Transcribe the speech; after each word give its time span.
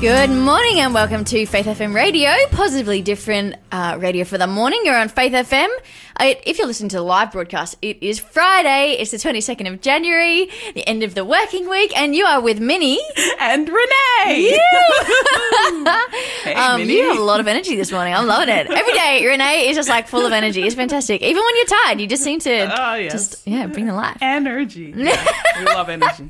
Good 0.00 0.30
morning 0.30 0.78
and 0.78 0.94
welcome 0.94 1.24
to 1.24 1.44
Faith 1.44 1.66
FM 1.66 1.92
Radio, 1.92 2.30
positively 2.52 3.02
different 3.02 3.56
uh, 3.72 3.96
radio 3.98 4.24
for 4.24 4.38
the 4.38 4.46
morning. 4.46 4.80
You're 4.84 4.96
on 4.96 5.08
Faith 5.08 5.32
FM. 5.32 5.66
Uh, 6.20 6.34
if 6.46 6.58
you're 6.58 6.68
listening 6.68 6.88
to 6.90 6.96
the 6.96 7.02
live 7.02 7.32
broadcast, 7.32 7.76
it 7.82 8.00
is 8.00 8.18
Friday. 8.20 8.96
It's 8.98 9.10
the 9.10 9.16
22nd 9.16 9.72
of 9.72 9.80
January, 9.80 10.50
the 10.74 10.86
end 10.86 11.02
of 11.02 11.14
the 11.14 11.24
working 11.24 11.68
week, 11.68 11.96
and 11.96 12.14
you 12.14 12.24
are 12.24 12.40
with 12.40 12.60
Minnie. 12.60 13.00
and 13.40 13.68
Renee. 13.68 14.58
hey, 16.44 16.54
um, 16.54 16.80
Minnie. 16.80 16.94
You 16.94 17.08
have 17.08 17.18
a 17.18 17.22
lot 17.22 17.40
of 17.40 17.46
energy 17.48 17.76
this 17.76 17.92
morning. 17.92 18.14
I'm 18.14 18.26
loving 18.26 18.48
it. 18.48 18.68
Every 18.68 18.92
day, 18.92 19.24
Renee 19.26 19.68
is 19.68 19.76
just 19.76 19.88
like 19.88 20.06
full 20.08 20.26
of 20.26 20.32
energy. 20.32 20.62
It's 20.62 20.74
fantastic. 20.74 21.22
Even 21.22 21.42
when 21.42 21.56
you're 21.56 21.78
tired, 21.84 22.00
you 22.00 22.06
just 22.06 22.22
seem 22.22 22.38
to 22.40 22.82
oh, 22.82 22.94
yes. 22.94 23.12
just 23.12 23.46
yeah 23.46 23.66
bring 23.66 23.86
the 23.86 23.94
life. 23.94 24.18
Energy. 24.20 24.94
Yeah, 25.08 25.24
we 25.58 25.64
love 25.64 25.88
energy. 25.88 26.28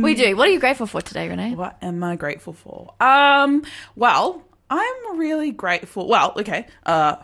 we 0.00 0.14
do. 0.14 0.36
What 0.36 0.48
are 0.48 0.50
you 0.50 0.58
grateful 0.58 0.86
for 0.86 1.00
today, 1.00 1.28
Renee? 1.28 1.54
What 1.54 1.76
am 1.80 2.02
I 2.02 2.16
grateful 2.16 2.52
for? 2.54 2.94
Um, 3.06 3.62
well, 3.94 4.42
I'm 4.68 5.18
really 5.18 5.52
grateful. 5.52 6.08
Well, 6.08 6.34
okay. 6.36 6.66
Uh, 6.84 7.16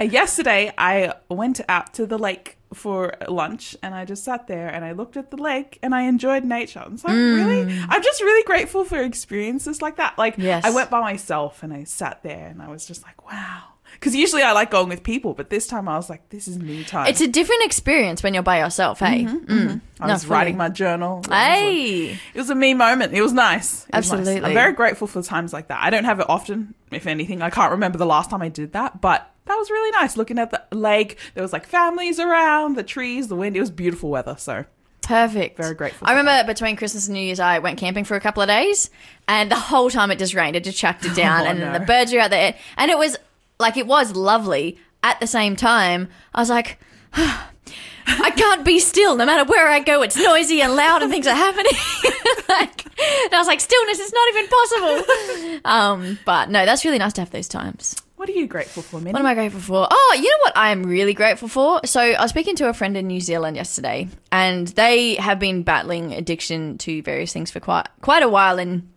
yesterday 0.00 0.72
I 0.76 1.14
went 1.28 1.60
out 1.68 1.94
to 1.94 2.06
the 2.06 2.18
lake 2.18 2.58
for 2.74 3.14
lunch 3.28 3.76
and 3.82 3.94
I 3.94 4.04
just 4.04 4.24
sat 4.24 4.46
there 4.46 4.68
and 4.68 4.84
I 4.84 4.92
looked 4.92 5.16
at 5.16 5.30
the 5.30 5.36
lake 5.36 5.78
and 5.82 5.94
I 5.94 6.02
enjoyed 6.02 6.44
nature. 6.44 6.84
It's 6.92 7.04
like 7.04 7.14
mm. 7.14 7.36
really, 7.36 7.78
I'm 7.88 8.02
just 8.02 8.20
really 8.20 8.44
grateful 8.44 8.84
for 8.84 9.00
experiences 9.00 9.80
like 9.80 9.96
that. 9.96 10.18
Like 10.18 10.34
yes. 10.38 10.64
I 10.64 10.70
went 10.70 10.90
by 10.90 11.00
myself 11.00 11.62
and 11.62 11.72
I 11.72 11.84
sat 11.84 12.22
there 12.22 12.48
and 12.48 12.60
I 12.60 12.68
was 12.68 12.86
just 12.86 13.02
like, 13.04 13.24
wow 13.30 13.73
because 14.04 14.14
usually 14.14 14.42
I 14.42 14.52
like 14.52 14.70
going 14.70 14.90
with 14.90 15.02
people, 15.02 15.32
but 15.32 15.48
this 15.48 15.66
time 15.66 15.88
I 15.88 15.96
was 15.96 16.10
like, 16.10 16.28
this 16.28 16.46
is 16.46 16.58
me 16.58 16.84
time. 16.84 17.06
It's 17.06 17.22
a 17.22 17.26
different 17.26 17.64
experience 17.64 18.22
when 18.22 18.34
you're 18.34 18.42
by 18.42 18.58
yourself, 18.58 19.00
hey? 19.00 19.24
Mm-hmm, 19.24 19.36
mm. 19.36 19.46
mm-hmm. 19.46 20.02
I 20.02 20.08
was 20.08 20.26
writing 20.26 20.58
my 20.58 20.68
journal. 20.68 21.22
Hey! 21.26 22.08
It 22.08 22.10
was, 22.10 22.10
like, 22.10 22.20
it 22.34 22.38
was, 22.38 22.50
a 22.50 22.54
me 22.54 22.74
moment. 22.74 23.14
It 23.14 23.22
was 23.22 23.32
nice. 23.32 23.84
It 23.84 23.94
Absolutely. 23.94 24.40
nice. 24.40 24.48
I'm 24.48 24.52
very 24.52 24.74
grateful 24.74 25.06
for 25.06 25.22
times 25.22 25.54
like 25.54 25.68
that. 25.68 25.82
I 25.82 25.88
don't 25.88 26.04
have 26.04 26.20
it 26.20 26.28
often, 26.28 26.74
if 26.90 27.06
anything. 27.06 27.40
I 27.40 27.48
can't 27.48 27.70
remember 27.70 27.96
the 27.96 28.04
last 28.04 28.28
time 28.28 28.42
I 28.42 28.50
did 28.50 28.74
that, 28.74 29.00
but 29.00 29.26
that 29.46 29.54
was 29.54 29.70
really 29.70 29.90
nice. 29.92 30.18
Looking 30.18 30.38
at 30.38 30.50
the 30.50 30.62
lake, 30.76 31.16
there 31.32 31.42
was 31.42 31.54
like 31.54 31.64
families 31.64 32.20
around, 32.20 32.76
the 32.76 32.82
trees, 32.82 33.28
the 33.28 33.36
wind. 33.36 33.56
It 33.56 33.60
was 33.60 33.70
beautiful 33.70 34.10
weather, 34.10 34.36
so. 34.38 34.66
Perfect. 35.00 35.56
Very 35.56 35.74
grateful. 35.74 36.06
I 36.06 36.14
remember 36.14 36.46
between 36.46 36.76
Christmas 36.76 37.08
and 37.08 37.14
New 37.14 37.22
Year's, 37.22 37.40
I 37.40 37.58
went 37.58 37.78
camping 37.78 38.04
for 38.04 38.16
a 38.16 38.20
couple 38.20 38.42
of 38.42 38.48
days, 38.48 38.90
and 39.26 39.50
the 39.50 39.56
whole 39.56 39.88
time 39.88 40.10
it 40.10 40.18
just 40.18 40.34
rained. 40.34 40.56
It 40.56 40.64
just 40.64 40.76
chucked 40.76 41.06
it 41.06 41.14
down, 41.16 41.46
oh, 41.46 41.50
and 41.50 41.58
no. 41.58 41.72
then 41.72 41.80
the 41.80 41.86
birds 41.86 42.12
were 42.12 42.20
out 42.20 42.30
there, 42.30 42.54
and 42.76 42.90
it 42.90 42.98
was 42.98 43.16
like 43.64 43.78
it 43.78 43.86
was 43.86 44.14
lovely. 44.14 44.78
At 45.02 45.20
the 45.20 45.26
same 45.26 45.56
time, 45.56 46.08
I 46.34 46.40
was 46.40 46.50
like, 46.50 46.78
I 47.14 48.30
can't 48.36 48.62
be 48.64 48.78
still. 48.78 49.16
No 49.16 49.24
matter 49.24 49.50
where 49.50 49.66
I 49.66 49.80
go, 49.80 50.02
it's 50.02 50.16
noisy 50.16 50.60
and 50.60 50.76
loud 50.76 51.02
and 51.02 51.10
things 51.10 51.26
are 51.26 51.34
happening. 51.34 51.72
like, 52.48 52.84
and 52.84 53.34
I 53.34 53.38
was 53.38 53.46
like, 53.46 53.60
stillness 53.60 53.98
is 53.98 54.12
not 54.12 54.28
even 54.28 54.46
possible. 54.48 55.60
Um, 55.64 56.18
but 56.26 56.50
no, 56.50 56.66
that's 56.66 56.84
really 56.84 56.98
nice 56.98 57.14
to 57.14 57.22
have 57.22 57.30
those 57.30 57.48
times. 57.48 57.96
What 58.16 58.28
are 58.28 58.32
you 58.32 58.46
grateful 58.46 58.82
for, 58.82 59.00
Minnie? 59.00 59.14
What 59.14 59.20
am 59.20 59.26
I 59.26 59.32
grateful 59.34 59.60
for? 59.60 59.88
Oh, 59.90 60.14
you 60.14 60.24
know 60.24 60.38
what 60.42 60.56
I 60.56 60.72
am 60.72 60.82
really 60.82 61.14
grateful 61.14 61.48
for? 61.48 61.80
So 61.86 62.00
I 62.00 62.20
was 62.20 62.30
speaking 62.30 62.54
to 62.56 62.68
a 62.68 62.74
friend 62.74 62.94
in 62.96 63.06
New 63.06 63.20
Zealand 63.20 63.56
yesterday, 63.56 64.08
and 64.30 64.68
they 64.68 65.14
have 65.14 65.38
been 65.38 65.62
battling 65.62 66.12
addiction 66.12 66.76
to 66.78 67.00
various 67.02 67.32
things 67.32 67.50
for 67.50 67.60
quite 67.60 67.86
quite 68.02 68.22
a 68.22 68.28
while, 68.28 68.58
and 68.58 68.90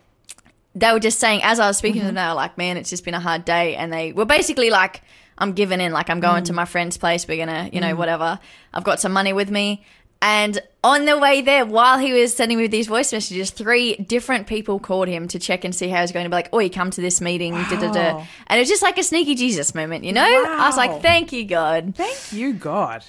they 0.80 0.92
were 0.92 1.00
just 1.00 1.18
saying, 1.18 1.40
as 1.42 1.60
I 1.60 1.66
was 1.66 1.76
speaking 1.76 2.00
mm-hmm. 2.00 2.08
to 2.08 2.14
them, 2.14 2.24
they 2.26 2.28
were 2.28 2.34
like, 2.34 2.58
man, 2.58 2.76
it's 2.76 2.90
just 2.90 3.04
been 3.04 3.14
a 3.14 3.20
hard 3.20 3.44
day. 3.44 3.76
And 3.76 3.92
they 3.92 4.12
were 4.12 4.24
basically 4.24 4.70
like, 4.70 5.02
I'm 5.36 5.52
giving 5.52 5.80
in. 5.80 5.92
Like, 5.92 6.10
I'm 6.10 6.20
going 6.20 6.42
mm. 6.42 6.46
to 6.46 6.52
my 6.52 6.64
friend's 6.64 6.96
place. 6.96 7.26
We're 7.26 7.44
going 7.44 7.70
to, 7.70 7.74
you 7.74 7.80
know, 7.80 7.94
mm. 7.94 7.96
whatever. 7.96 8.38
I've 8.74 8.84
got 8.84 9.00
some 9.00 9.12
money 9.12 9.32
with 9.32 9.50
me. 9.50 9.84
And 10.20 10.60
on 10.82 11.04
the 11.04 11.16
way 11.16 11.42
there, 11.42 11.64
while 11.64 11.98
he 11.98 12.12
was 12.12 12.34
sending 12.34 12.58
me 12.58 12.66
these 12.66 12.88
voice 12.88 13.12
messages, 13.12 13.50
three 13.50 13.94
different 13.96 14.48
people 14.48 14.80
called 14.80 15.06
him 15.06 15.28
to 15.28 15.38
check 15.38 15.64
and 15.64 15.72
see 15.72 15.88
how 15.88 15.98
he 15.98 16.02
was 16.02 16.12
going 16.12 16.24
to 16.24 16.30
be 16.30 16.34
like, 16.34 16.48
oh, 16.52 16.58
you 16.58 16.70
come 16.70 16.90
to 16.90 17.00
this 17.00 17.20
meeting. 17.20 17.52
Wow. 17.52 17.68
Da, 17.70 17.80
da, 17.80 17.92
da. 17.92 18.24
And 18.48 18.58
it 18.58 18.62
was 18.62 18.68
just 18.68 18.82
like 18.82 18.98
a 18.98 19.04
sneaky 19.04 19.36
Jesus 19.36 19.76
moment, 19.76 20.02
you 20.02 20.12
know? 20.12 20.22
Wow. 20.22 20.56
I 20.58 20.66
was 20.66 20.76
like, 20.76 21.02
thank 21.02 21.32
you, 21.32 21.44
God. 21.44 21.94
Thank 21.94 22.32
you, 22.32 22.52
God. 22.52 23.04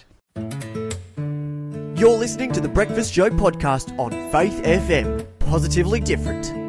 You're 1.98 2.18
listening 2.18 2.52
to 2.52 2.62
the 2.62 2.70
Breakfast 2.70 3.12
Show 3.12 3.32
podcast 3.32 3.98
on 3.98 4.12
Faith 4.32 4.62
FM. 4.64 5.26
Positively 5.40 6.00
different. 6.00 6.69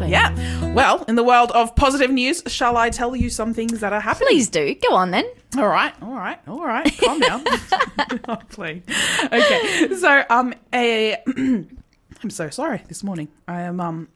Yeah. 0.00 0.72
Well, 0.74 1.04
in 1.08 1.14
the 1.16 1.22
world 1.24 1.50
of 1.52 1.74
positive 1.76 2.10
news, 2.10 2.42
shall 2.46 2.76
I 2.76 2.90
tell 2.90 3.14
you 3.14 3.30
some 3.30 3.54
things 3.54 3.80
that 3.80 3.92
are 3.92 4.00
happening? 4.00 4.28
Please 4.28 4.48
do. 4.48 4.74
Go 4.74 4.94
on 4.94 5.10
then. 5.10 5.24
All 5.56 5.68
right, 5.68 5.94
all 6.02 6.14
right, 6.14 6.38
all 6.48 6.64
right. 6.64 6.98
Calm 6.98 7.20
down. 7.20 7.44
oh, 8.28 8.38
please. 8.50 8.82
Okay. 9.24 9.94
So, 9.94 10.24
um, 10.30 10.54
a, 10.72 11.16
I'm 11.36 12.30
so 12.30 12.50
sorry 12.50 12.82
this 12.88 13.02
morning. 13.02 13.28
I 13.46 13.62
am 13.62 13.80
um 13.80 14.08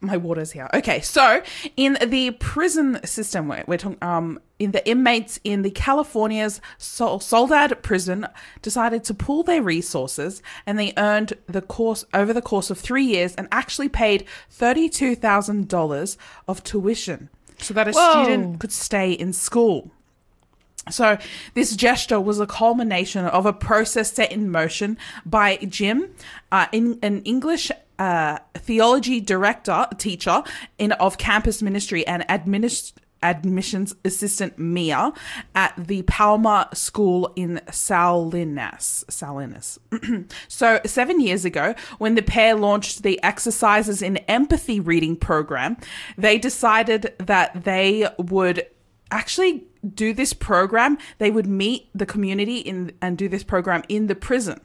my 0.00 0.16
water's 0.16 0.52
here. 0.52 0.68
Okay, 0.74 1.00
so 1.00 1.42
in 1.76 1.98
the 2.06 2.30
prison 2.32 3.04
system, 3.04 3.48
we're, 3.48 3.64
we're 3.66 3.78
talking 3.78 3.98
um 4.02 4.40
in 4.58 4.72
the 4.72 4.86
inmates 4.88 5.38
in 5.44 5.62
the 5.62 5.70
California's 5.70 6.60
Sol- 6.78 7.20
Soledad 7.20 7.82
prison 7.82 8.26
decided 8.62 9.04
to 9.04 9.14
pool 9.14 9.42
their 9.42 9.62
resources, 9.62 10.42
and 10.66 10.78
they 10.78 10.92
earned 10.96 11.34
the 11.46 11.62
course 11.62 12.04
over 12.14 12.32
the 12.32 12.42
course 12.42 12.70
of 12.70 12.78
three 12.78 13.04
years, 13.04 13.34
and 13.34 13.48
actually 13.50 13.88
paid 13.88 14.24
thirty 14.50 14.88
two 14.88 15.14
thousand 15.14 15.68
dollars 15.68 16.16
of 16.46 16.62
tuition 16.62 17.28
so 17.58 17.74
that 17.74 17.88
a 17.88 17.92
Whoa. 17.92 18.24
student 18.24 18.60
could 18.60 18.72
stay 18.72 19.12
in 19.12 19.32
school. 19.32 19.90
So, 20.90 21.18
this 21.52 21.76
gesture 21.76 22.18
was 22.18 22.40
a 22.40 22.46
culmination 22.46 23.26
of 23.26 23.44
a 23.44 23.52
process 23.52 24.12
set 24.12 24.32
in 24.32 24.50
motion 24.50 24.96
by 25.26 25.56
Jim, 25.56 26.14
uh, 26.50 26.66
in, 26.72 26.98
an 27.02 27.20
English 27.24 27.70
uh, 27.98 28.38
theology 28.54 29.20
director, 29.20 29.86
teacher 29.96 30.42
in 30.78 30.92
of 30.92 31.18
campus 31.18 31.62
ministry 31.62 32.06
and 32.06 32.26
administ- 32.28 32.92
admissions 33.22 33.94
assistant 34.04 34.58
Mia 34.58 35.12
at 35.54 35.74
the 35.76 36.02
Palma 36.02 36.68
School 36.72 37.32
in 37.36 37.60
Salinas. 37.70 39.04
Salinas. 39.08 39.78
so, 40.48 40.80
seven 40.86 41.20
years 41.20 41.44
ago, 41.44 41.74
when 41.98 42.14
the 42.14 42.22
pair 42.22 42.54
launched 42.54 43.02
the 43.02 43.22
Exercises 43.22 44.02
in 44.02 44.18
Empathy 44.28 44.80
reading 44.80 45.16
program, 45.16 45.76
they 46.16 46.38
decided 46.38 47.14
that 47.18 47.64
they 47.64 48.08
would 48.18 48.66
actually 49.10 49.64
do 49.94 50.12
this 50.12 50.32
program. 50.32 50.98
They 51.18 51.30
would 51.30 51.46
meet 51.46 51.88
the 51.94 52.06
community 52.06 52.58
in 52.58 52.92
and 53.00 53.16
do 53.16 53.28
this 53.28 53.42
program 53.42 53.82
in 53.88 54.06
the 54.06 54.14
prison 54.14 54.60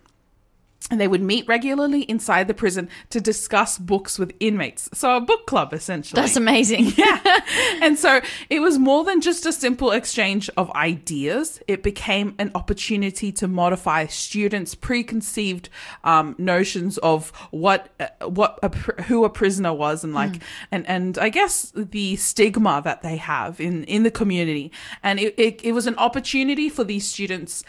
and 0.92 1.00
they 1.00 1.08
would 1.08 1.22
meet 1.22 1.48
regularly 1.48 2.02
inside 2.04 2.48
the 2.48 2.54
prison 2.54 2.90
to 3.10 3.22
discuss 3.22 3.78
books 3.78 4.20
with 4.20 4.34
inmates. 4.40 4.90
So 4.94 5.16
a 5.16 5.22
book 5.22 5.46
club 5.48 5.74
essentially. 5.74 6.22
That's 6.22 6.36
amazing. 6.36 6.94
yeah. 6.98 7.20
And 7.82 7.98
so 7.98 8.22
it 8.50 8.60
was 8.60 8.78
more 8.78 9.04
than 9.04 9.20
just 9.20 9.46
a 9.46 9.52
simple 9.52 9.92
exchange 9.92 10.50
of 10.56 10.72
ideas. 10.72 11.62
It 11.68 11.84
became 11.84 12.34
an 12.40 12.52
opportunity 12.56 13.32
to 13.34 13.48
modify 13.48 14.06
students' 14.06 14.74
preconceived 14.74 15.70
um, 16.04 16.36
notions 16.38 16.98
of 17.00 17.32
what 17.52 17.90
uh, 18.00 18.28
what 18.28 18.60
a, 18.64 18.70
who 19.04 19.26
a 19.26 19.30
prisoner 19.30 19.74
was 19.74 20.04
and 20.04 20.14
like 20.14 20.32
mm. 20.32 20.42
and 20.72 20.88
and 20.88 21.18
I 21.18 21.30
guess 21.30 21.72
the 21.76 22.16
stigma 22.16 22.82
that 22.84 23.02
they 23.02 23.18
have 23.18 23.60
in 23.60 23.84
in 23.86 24.04
the 24.04 24.12
community. 24.12 24.72
And 25.02 25.20
it, 25.20 25.36
it, 25.38 25.62
it 25.64 25.72
was 25.74 25.88
an 25.88 25.96
opportunity 25.98 26.70
for 26.70 26.84
these 26.84 27.08
students 27.08 27.64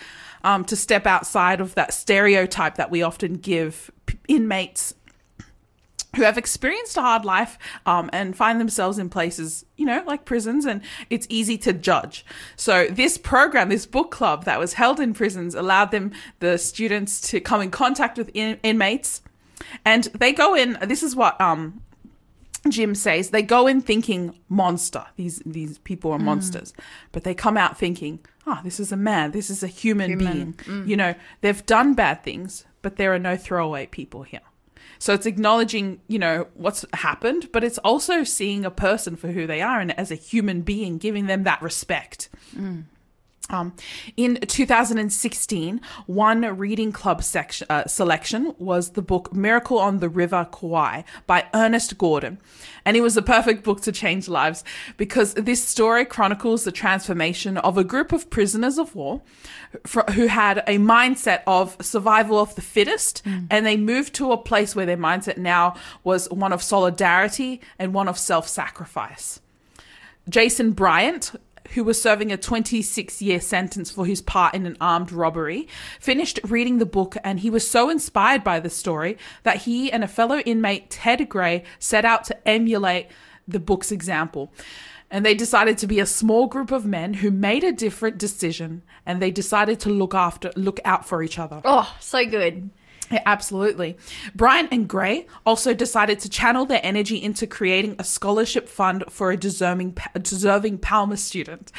um, 0.45 0.65
to 0.67 0.77
step 0.77 1.07
outside 1.07 1.61
of 1.61 1.75
that 1.75 1.93
stereotype 1.93 2.77
that 2.77 2.91
we 2.91 3.03
often 3.03 3.35
give 3.35 3.91
inmates 4.29 4.95
who 6.15 6.23
have 6.23 6.39
experienced 6.39 6.97
a 6.97 7.01
hard 7.01 7.25
life 7.25 7.59
um, 7.87 8.09
and 8.13 8.37
find 8.37 8.61
themselves 8.61 8.99
in 8.99 9.09
places, 9.09 9.65
you 9.77 9.85
know, 9.85 10.03
like 10.07 10.25
prisons, 10.25 10.65
and 10.65 10.81
it's 11.11 11.27
easy 11.29 11.59
to 11.59 11.73
judge. 11.73 12.25
So, 12.57 12.87
this 12.87 13.19
program, 13.19 13.69
this 13.69 13.87
book 13.87 14.11
club 14.11 14.45
that 14.45 14.59
was 14.59 14.75
held 14.75 15.01
in 15.01 15.13
prisons, 15.13 15.55
allowed 15.55 15.91
them, 15.91 16.13
the 16.39 16.57
students, 16.59 17.21
to 17.31 17.41
come 17.41 17.61
in 17.61 17.71
contact 17.71 18.17
with 18.17 18.31
in- 18.35 18.61
inmates. 18.63 19.23
And 19.85 20.05
they 20.05 20.33
go 20.33 20.55
in, 20.55 20.79
this 20.83 21.03
is 21.03 21.17
what 21.17 21.41
um, 21.41 21.83
Jim 22.69 22.95
says, 22.95 23.31
they 23.31 23.43
go 23.43 23.67
in 23.67 23.81
thinking 23.81 24.39
monster. 24.49 25.05
These, 25.17 25.43
these 25.45 25.79
people 25.79 26.13
are 26.13 26.19
mm. 26.19 26.25
monsters. 26.25 26.73
But 27.13 27.25
they 27.25 27.35
come 27.35 27.57
out 27.57 27.79
thinking, 27.79 28.21
ah, 28.47 28.59
oh, 28.59 28.65
this 28.65 28.81
is 28.81 28.93
a 28.93 28.97
man, 28.97 29.31
this 29.33 29.51
is 29.51 29.63
a 29.63 29.67
human, 29.67 30.11
human. 30.11 30.33
being. 30.33 30.53
Mm. 30.55 30.89
You 30.89 30.97
know, 30.97 31.15
they've 31.41 31.65
done 31.67 31.95
bad 31.95 32.23
things, 32.23 32.65
but 32.83 32.97
there 32.97 33.15
are 33.15 33.19
no 33.19 33.37
throwaway 33.37 33.87
people 33.87 34.23
here. 34.23 34.41
So 34.99 35.13
it's 35.13 35.27
acknowledging, 35.27 36.01
you 36.09 36.19
know, 36.19 36.47
what's 36.55 36.85
happened, 36.95 37.51
but 37.53 37.65
it's 37.65 37.79
also 37.79 38.25
seeing 38.25 38.65
a 38.65 38.71
person 38.71 39.17
for 39.17 39.29
who 39.29 39.47
they 39.47 39.61
are 39.61 39.81
and 39.81 39.99
as 39.99 40.11
a 40.11 40.15
human 40.15 40.63
being, 40.63 40.99
giving 40.99 41.27
them 41.27 41.45
that 41.45 41.61
respect. 41.61 42.29
Mm. 42.57 42.85
Um, 43.51 43.75
in 44.17 44.37
2016, 44.37 45.81
one 46.07 46.41
reading 46.57 46.93
club 46.93 47.23
section, 47.23 47.67
uh, 47.69 47.87
selection 47.87 48.55
was 48.59 48.93
the 48.93 49.03
book 49.03 49.35
Miracle 49.35 49.79
on 49.79 49.99
the 49.99 50.09
River 50.09 50.49
Kwai 50.51 51.05
by 51.27 51.47
Ernest 51.53 51.99
Gordon. 51.99 52.39
And 52.87 52.97
it 52.97 53.03
was 53.03 53.17
a 53.17 53.23
perfect 53.23 53.63
book 53.63 53.83
to 53.83 53.93
change 53.93 54.29
lives 54.29 54.65
because 54.97 55.35
this 55.35 55.63
story 55.63 56.07
chronicles 56.07 56.65
the 56.65 56.73
transformation 56.73 57.59
of 57.59 57.77
a 57.77 57.85
group 57.85 58.13
of 58.13 58.31
prisoners 58.31 58.79
of 58.79 58.95
war 58.95 59.21
fr- 59.85 60.11
who 60.13 60.27
had 60.27 60.59
a 60.67 60.79
mindset 60.79 61.43
of 61.47 61.77
survival 61.81 62.39
of 62.39 62.55
the 62.55 62.63
fittest 62.63 63.23
and 63.51 63.67
they 63.67 63.77
moved 63.77 64.15
to 64.15 64.33
a 64.33 64.39
place 64.39 64.75
where 64.75 64.87
their 64.87 64.97
mindset 64.97 65.37
now 65.37 65.75
was 66.03 66.31
one 66.31 66.53
of 66.53 66.63
solidarity 66.63 67.61
and 67.79 67.93
one 67.93 68.09
of 68.09 68.19
self 68.19 68.49
sacrifice. 68.49 69.41
Jason 70.29 70.73
Bryant, 70.73 71.33
who 71.73 71.85
was 71.85 72.01
serving 72.01 72.31
a 72.31 72.37
26 72.37 73.23
year 73.23 73.41
sentence 73.41 73.91
for 73.91 74.07
his 74.07 74.21
part 74.21 74.55
in 74.55 74.67
an 74.67 74.77
armed 74.81 75.13
robbery, 75.13 75.69
finished 75.99 76.41
reading 76.45 76.79
the 76.79 76.87
book 76.87 77.17
and 77.25 77.41
he 77.41 77.51
was 77.51 77.69
so 77.69 77.91
inspired 77.91 78.45
by 78.45 78.61
the 78.61 78.71
story 78.71 79.17
that 79.43 79.63
he 79.63 79.91
and 79.91 80.05
a 80.05 80.09
fellow 80.09 80.39
inmate, 80.41 80.91
Ted 80.91 81.29
Gray, 81.29 81.65
set 81.79 82.05
out 82.05 82.25
to 82.25 82.49
emulate 82.49 83.09
the 83.47 83.61
book's 83.61 83.93
example. 83.93 84.53
And 85.11 85.25
they 85.25 85.35
decided 85.35 85.79
to 85.79 85.87
be 85.87 86.01
a 86.01 86.07
small 86.07 86.47
group 86.47 86.73
of 86.73 86.87
men 86.87 87.15
who 87.15 87.31
made 87.31 87.63
a 87.63 87.73
different 87.73 88.19
decision 88.19 88.83
and 89.07 89.21
they 89.21 89.31
decided 89.31 89.79
to 89.81 89.91
look 89.91 90.15
after 90.15 90.51
look 90.57 90.81
out 90.85 91.07
for 91.07 91.23
each 91.23 91.39
other. 91.39 91.61
Oh, 91.65 91.95
so 92.01 92.25
good. 92.27 92.71
Yeah, 93.15 93.23
absolutely. 93.27 93.97
Bryant 94.35 94.71
and 94.73 94.89
Gray 94.89 95.29
also 95.47 95.73
decided 95.73 96.19
to 96.19 96.29
channel 96.29 96.67
their 96.67 96.81
energy 96.83 97.23
into 97.23 97.47
creating 97.47 97.95
a 97.97 98.03
scholarship 98.03 98.69
fund 98.69 99.05
for 99.09 99.31
a 99.31 99.37
deserving, 99.37 99.97
deserving 100.21 100.79
Palma 100.79 101.17
student. 101.17 101.71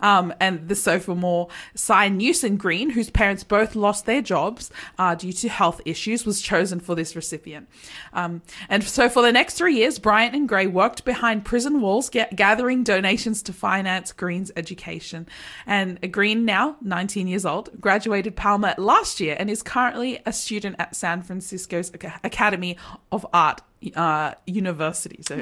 Um, 0.00 0.32
and 0.40 0.68
the 0.68 0.74
sophomore 0.74 1.48
Cy 1.74 2.08
Newson 2.08 2.56
Green, 2.56 2.90
whose 2.90 3.10
parents 3.10 3.44
both 3.44 3.74
lost 3.74 4.06
their 4.06 4.22
jobs 4.22 4.70
uh, 4.98 5.14
due 5.14 5.32
to 5.32 5.48
health 5.48 5.80
issues, 5.84 6.24
was 6.24 6.40
chosen 6.40 6.80
for 6.80 6.94
this 6.94 7.14
recipient. 7.16 7.68
Um, 8.12 8.42
and 8.68 8.84
so 8.84 9.08
for 9.08 9.22
the 9.22 9.32
next 9.32 9.54
three 9.54 9.76
years, 9.76 9.98
Bryant 9.98 10.34
and 10.34 10.48
Gray 10.48 10.66
worked 10.66 11.04
behind 11.04 11.44
prison 11.44 11.80
walls, 11.80 12.08
get, 12.08 12.36
gathering 12.36 12.84
donations 12.84 13.42
to 13.42 13.52
finance 13.52 14.12
Green's 14.12 14.52
education. 14.56 15.26
And 15.66 16.12
Green, 16.12 16.44
now 16.44 16.76
19 16.82 17.26
years 17.28 17.44
old, 17.44 17.80
graduated 17.80 18.36
Palma 18.36 18.74
last 18.78 19.20
year 19.20 19.36
and 19.38 19.50
is 19.50 19.62
currently 19.62 20.20
a 20.24 20.32
student 20.32 20.76
at 20.78 20.96
San 20.96 21.22
Francisco's 21.22 21.92
Academy 22.22 22.76
of 23.10 23.26
Art 23.32 23.62
uh, 23.94 24.34
University. 24.46 25.20
So, 25.22 25.36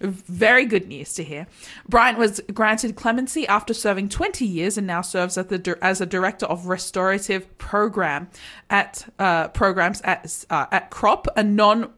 very 0.00 0.64
good 0.64 0.88
news 0.88 1.14
to 1.14 1.24
hear. 1.24 1.46
Bryant 1.88 2.18
was 2.18 2.40
granted 2.52 2.96
clemency 2.96 3.46
after 3.46 3.74
serving 3.74 4.08
20 4.08 4.44
years 4.44 4.78
and 4.78 4.86
now 4.86 5.02
serves 5.02 5.36
as 5.36 5.46
the 5.46 5.78
as 5.82 6.00
a 6.00 6.06
director 6.06 6.46
of 6.46 6.66
restorative 6.66 7.56
program 7.58 8.28
at 8.70 9.12
uh, 9.18 9.48
programs 9.48 10.00
at 10.02 10.44
uh, 10.50 10.66
at 10.72 10.90
Crop, 10.90 11.28
a 11.36 11.42
non 11.42 11.92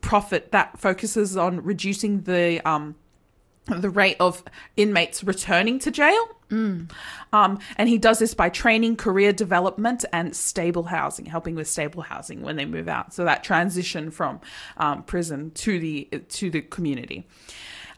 profit 0.00 0.52
that 0.52 0.78
focuses 0.78 1.36
on 1.36 1.62
reducing 1.62 2.22
the 2.22 2.60
um, 2.68 2.94
the 3.70 3.90
rate 3.90 4.16
of 4.20 4.42
inmates 4.76 5.24
returning 5.24 5.78
to 5.80 5.90
jail. 5.90 6.28
Um, 7.32 7.58
and 7.76 7.88
he 7.88 7.96
does 7.96 8.18
this 8.18 8.34
by 8.34 8.48
training, 8.48 8.96
career 8.96 9.32
development, 9.32 10.04
and 10.12 10.34
stable 10.34 10.84
housing, 10.84 11.26
helping 11.26 11.54
with 11.54 11.68
stable 11.68 12.02
housing 12.02 12.42
when 12.42 12.56
they 12.56 12.64
move 12.64 12.88
out. 12.88 13.14
So 13.14 13.24
that 13.24 13.44
transition 13.44 14.10
from 14.10 14.40
um, 14.76 15.04
prison 15.04 15.52
to 15.52 15.78
the 15.78 16.08
to 16.28 16.50
the 16.50 16.62
community. 16.62 17.26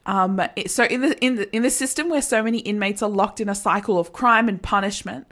Um, 0.04 0.40
so 0.66 0.84
in 0.84 1.00
the 1.00 1.18
in 1.24 1.36
the 1.36 1.54
in 1.54 1.62
the 1.62 1.70
system 1.70 2.08
where 2.08 2.22
so 2.22 2.42
many 2.42 2.58
inmates 2.58 3.02
are 3.02 3.08
locked 3.08 3.40
in 3.40 3.48
a 3.48 3.54
cycle 3.54 3.98
of 3.98 4.12
crime 4.12 4.48
and 4.48 4.60
punishment, 4.60 5.26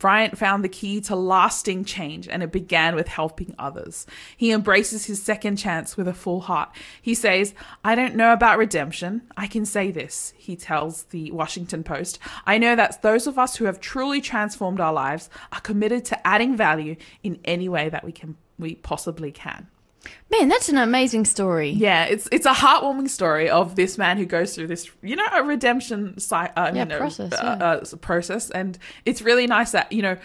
Bryant 0.00 0.36
found 0.36 0.64
the 0.64 0.68
key 0.68 1.00
to 1.02 1.14
lasting 1.14 1.84
change, 1.84 2.26
and 2.26 2.42
it 2.42 2.50
began 2.50 2.96
with 2.96 3.06
helping 3.06 3.54
others. 3.58 4.06
He 4.36 4.50
embraces 4.50 5.04
his 5.04 5.22
second 5.22 5.56
chance 5.56 5.96
with 5.96 6.08
a 6.08 6.14
full 6.14 6.40
heart. 6.40 6.70
He 7.00 7.14
says, 7.14 7.54
I 7.84 7.94
don't 7.94 8.16
know 8.16 8.32
about 8.32 8.58
redemption. 8.58 9.22
I 9.36 9.46
can 9.46 9.64
say 9.64 9.90
this, 9.90 10.32
he 10.36 10.56
tells 10.56 11.04
the 11.04 11.30
Washington 11.30 11.84
Post. 11.84 12.18
I 12.46 12.58
know 12.58 12.74
that 12.74 13.02
those 13.02 13.26
of 13.26 13.38
us 13.38 13.56
who 13.56 13.66
have 13.66 13.78
truly 13.78 14.20
transformed 14.20 14.80
our 14.80 14.92
lives 14.92 15.30
are 15.52 15.60
committed 15.60 16.04
to 16.06 16.26
adding 16.26 16.56
value 16.56 16.96
in 17.22 17.38
any 17.44 17.68
way 17.68 17.88
that 17.90 18.04
we 18.04 18.12
can 18.12 18.36
we 18.58 18.74
possibly 18.74 19.32
can. 19.32 19.68
Man, 20.30 20.48
that's 20.48 20.68
an 20.68 20.78
amazing 20.78 21.24
story. 21.24 21.70
Yeah, 21.70 22.04
it's 22.04 22.28
it's 22.32 22.46
a 22.46 22.52
heartwarming 22.52 23.08
story 23.08 23.50
of 23.50 23.76
this 23.76 23.98
man 23.98 24.16
who 24.16 24.24
goes 24.24 24.54
through 24.54 24.68
this, 24.68 24.88
you 25.02 25.16
know, 25.16 25.26
a 25.32 25.42
redemption 25.42 26.18
si- 26.18 26.34
uh, 26.34 26.50
Yeah, 26.56 26.74
you 26.74 26.84
know, 26.86 26.98
process, 26.98 27.32
uh, 27.32 27.56
yeah. 27.60 27.66
uh, 27.66 27.96
process, 28.00 28.50
and 28.50 28.78
it's 29.04 29.20
really 29.20 29.46
nice 29.46 29.72
that 29.72 29.90
you 29.92 30.02
know, 30.02 30.16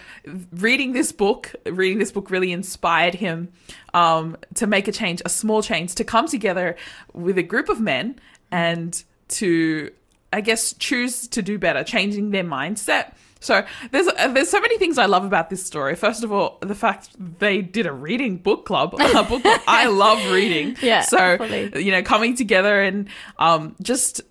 reading 0.52 0.92
this 0.92 1.12
book, 1.12 1.54
reading 1.66 1.98
this 1.98 2.12
book 2.12 2.30
really 2.30 2.52
inspired 2.52 3.14
him 3.14 3.48
um, 3.94 4.36
to 4.54 4.66
make 4.66 4.88
a 4.88 4.92
change, 4.92 5.20
a 5.24 5.28
small 5.28 5.62
change, 5.62 5.94
to 5.96 6.04
come 6.04 6.26
together 6.28 6.76
with 7.12 7.36
a 7.36 7.42
group 7.42 7.68
of 7.68 7.80
men 7.80 8.18
and 8.50 9.02
to, 9.28 9.90
I 10.32 10.40
guess, 10.40 10.72
choose 10.74 11.26
to 11.28 11.42
do 11.42 11.58
better, 11.58 11.82
changing 11.84 12.30
their 12.30 12.44
mindset. 12.44 13.12
So 13.40 13.64
there's 13.92 14.08
uh, 14.08 14.28
there's 14.28 14.48
so 14.50 14.60
many 14.60 14.78
things 14.78 14.98
I 14.98 15.06
love 15.06 15.24
about 15.24 15.50
this 15.50 15.64
story. 15.64 15.94
First 15.94 16.24
of 16.24 16.32
all, 16.32 16.58
the 16.62 16.74
fact 16.74 17.10
they 17.38 17.60
did 17.62 17.86
a 17.86 17.92
reading 17.92 18.38
book 18.38 18.64
club. 18.66 18.94
A 18.94 19.22
book 19.24 19.42
club. 19.42 19.60
I 19.68 19.86
love 19.88 20.18
reading. 20.32 20.76
Yeah, 20.82 21.02
So 21.02 21.36
fully. 21.38 21.84
you 21.84 21.92
know, 21.92 22.02
coming 22.02 22.34
together 22.34 22.80
and 22.82 23.08
um, 23.38 23.76
just 23.82 24.22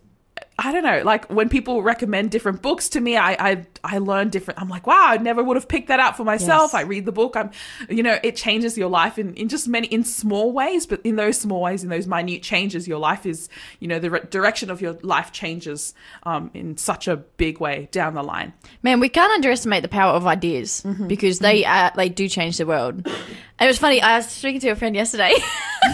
I 0.58 0.72
don't 0.72 0.84
know, 0.84 1.02
like 1.04 1.26
when 1.30 1.50
people 1.50 1.84
recommend 1.84 2.32
different 2.32 2.62
books 2.62 2.88
to 2.90 3.02
me, 3.02 3.18
I 3.18 3.34
I 3.52 3.66
I 3.84 3.98
learn 3.98 4.30
different. 4.30 4.62
I'm 4.62 4.70
like, 4.70 4.88
wow, 4.88 5.08
I 5.10 5.18
never 5.18 5.44
would 5.44 5.58
have 5.58 5.68
picked 5.68 5.90
that 5.90 6.00
out 6.00 6.16
for 6.16 6.24
myself. 6.24 6.72
Yes. 6.72 6.74
I 6.76 6.82
read 6.84 7.06
the 7.06 7.12
book. 7.12 7.36
I'm, 7.36 7.52
you 7.90 8.02
know, 8.02 8.18
it 8.24 8.38
changes 8.38 8.78
your 8.78 8.88
life 8.90 9.20
in 9.20 9.34
in 9.34 9.50
just 9.50 9.68
many 9.68 9.88
in 9.88 10.06
small 10.06 10.54
ways, 10.54 10.86
but 10.86 11.02
in 11.04 11.18
those 11.18 11.38
small 11.38 11.60
ways, 11.62 11.84
in 11.84 11.90
those 11.90 12.08
minute 12.08 12.42
changes, 12.42 12.88
your 12.88 13.00
life 13.00 13.26
is, 13.26 13.50
you 13.82 13.90
know, 13.90 14.00
the 14.00 14.10
re- 14.10 14.22
direction 14.30 14.70
of 14.70 14.80
your 14.80 14.94
life 15.02 15.34
changes 15.34 15.94
um, 16.24 16.50
in 16.54 16.78
such 16.78 17.10
a 17.10 17.18
big 17.18 17.60
way 17.60 17.90
down 17.92 18.14
the 18.14 18.24
line. 18.24 18.54
Man, 18.82 19.02
we 19.02 19.10
can't 19.10 19.34
underestimate 19.34 19.82
the 19.82 19.90
power 19.90 20.14
of 20.14 20.26
ideas 20.26 20.84
Mm-hmm. 20.86 21.08
because 21.08 21.40
they 21.40 21.66
uh, 21.66 21.90
they 21.98 22.08
do 22.08 22.30
change 22.30 22.58
the 22.58 22.66
world. 22.66 23.06
It 23.60 23.68
was 23.68 23.78
funny. 23.78 24.02
I 24.02 24.18
was 24.18 24.28
speaking 24.30 24.60
to 24.62 24.70
a 24.70 24.76
friend 24.76 24.94
yesterday, 24.96 25.32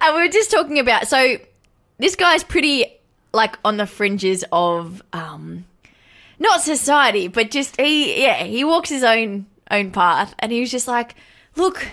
and 0.00 0.14
we 0.14 0.22
were 0.22 0.28
just 0.28 0.50
talking 0.50 0.78
about. 0.78 1.06
So 1.08 1.36
this 1.98 2.16
guy's 2.16 2.42
pretty 2.44 2.99
like 3.32 3.58
on 3.64 3.76
the 3.76 3.86
fringes 3.86 4.44
of 4.52 5.02
um, 5.12 5.64
not 6.38 6.62
society, 6.62 7.28
but 7.28 7.50
just 7.50 7.80
he 7.80 8.22
yeah 8.22 8.44
he 8.44 8.64
walks 8.64 8.88
his 8.88 9.04
own 9.04 9.46
own 9.70 9.90
path, 9.90 10.34
and 10.38 10.50
he 10.52 10.60
was 10.60 10.70
just 10.70 10.88
like, 10.88 11.14
look, 11.56 11.86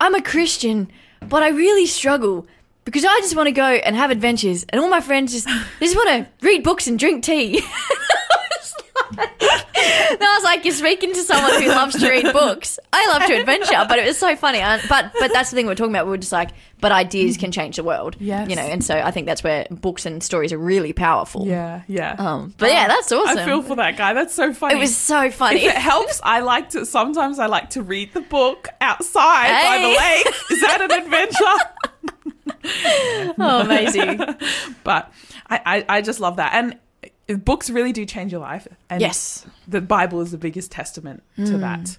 I'm 0.00 0.14
a 0.14 0.22
Christian, 0.22 0.90
but 1.20 1.42
I 1.42 1.48
really 1.48 1.86
struggle. 1.86 2.46
Because 2.86 3.04
I 3.04 3.18
just 3.20 3.36
want 3.36 3.46
to 3.46 3.52
go 3.52 3.62
and 3.64 3.94
have 3.94 4.10
adventures, 4.10 4.64
and 4.70 4.80
all 4.80 4.88
my 4.88 5.00
friends 5.00 5.32
just 5.32 5.48
just 5.78 5.94
want 5.94 6.08
to 6.08 6.46
read 6.46 6.64
books 6.64 6.86
and 6.86 6.98
drink 6.98 7.22
tea. 7.22 7.62
And 9.18 10.22
I 10.22 10.34
was 10.36 10.44
like, 10.44 10.64
you're 10.64 10.74
speaking 10.74 11.12
to 11.14 11.22
someone 11.22 11.62
who 11.62 11.68
loves 11.68 11.98
to 11.98 12.08
read 12.08 12.32
books. 12.32 12.78
I 12.92 13.06
love 13.08 13.26
to 13.28 13.34
adventure, 13.40 13.84
but 13.88 13.98
it 13.98 14.06
was 14.06 14.18
so 14.18 14.36
funny. 14.36 14.58
And, 14.58 14.82
but 14.88 15.12
but 15.18 15.32
that's 15.32 15.50
the 15.50 15.56
thing 15.56 15.66
we're 15.66 15.74
talking 15.74 15.92
about. 15.92 16.06
We 16.06 16.14
are 16.14 16.18
just 16.18 16.32
like, 16.32 16.50
but 16.80 16.92
ideas 16.92 17.36
can 17.36 17.52
change 17.52 17.76
the 17.76 17.84
world. 17.84 18.16
Yes. 18.18 18.48
you 18.50 18.56
know. 18.56 18.62
And 18.62 18.84
so 18.84 18.96
I 18.98 19.10
think 19.10 19.26
that's 19.26 19.42
where 19.42 19.66
books 19.70 20.04
and 20.06 20.22
stories 20.22 20.52
are 20.52 20.58
really 20.58 20.92
powerful. 20.92 21.46
Yeah, 21.46 21.82
yeah. 21.88 22.14
Um, 22.18 22.54
but 22.58 22.70
yeah, 22.70 22.88
that's 22.88 23.10
awesome. 23.10 23.38
I 23.38 23.44
feel 23.46 23.62
for 23.62 23.76
that 23.76 23.96
guy. 23.96 24.12
That's 24.12 24.34
so 24.34 24.52
funny. 24.52 24.74
it 24.74 24.78
was 24.78 24.94
so 24.96 25.30
funny. 25.30 25.64
If 25.64 25.74
it 25.74 25.80
helps, 25.80 26.20
I 26.22 26.40
like 26.40 26.70
to. 26.70 26.84
Sometimes 26.84 27.38
I 27.38 27.46
like 27.46 27.70
to 27.70 27.82
read 27.82 28.12
the 28.12 28.20
book 28.20 28.68
outside 28.80 29.48
by 29.48 29.78
the 29.78 30.00
Hey. 30.00 30.22
lake. 30.24 30.34
Is 30.50 30.60
that 30.60 30.80
an 30.82 31.04
adventure? 31.04 31.44
oh, 33.38 33.60
amazing. 33.62 34.18
but 34.84 35.10
I, 35.48 35.84
I, 35.88 35.96
I 35.96 36.02
just 36.02 36.20
love 36.20 36.36
that. 36.36 36.52
And 36.54 36.78
books 37.38 37.70
really 37.70 37.92
do 37.92 38.04
change 38.04 38.32
your 38.32 38.40
life. 38.40 38.66
And 38.88 39.00
Yes. 39.00 39.46
the 39.68 39.80
Bible 39.80 40.20
is 40.20 40.30
the 40.30 40.38
biggest 40.38 40.70
testament 40.72 41.22
to 41.36 41.58
that. 41.58 41.96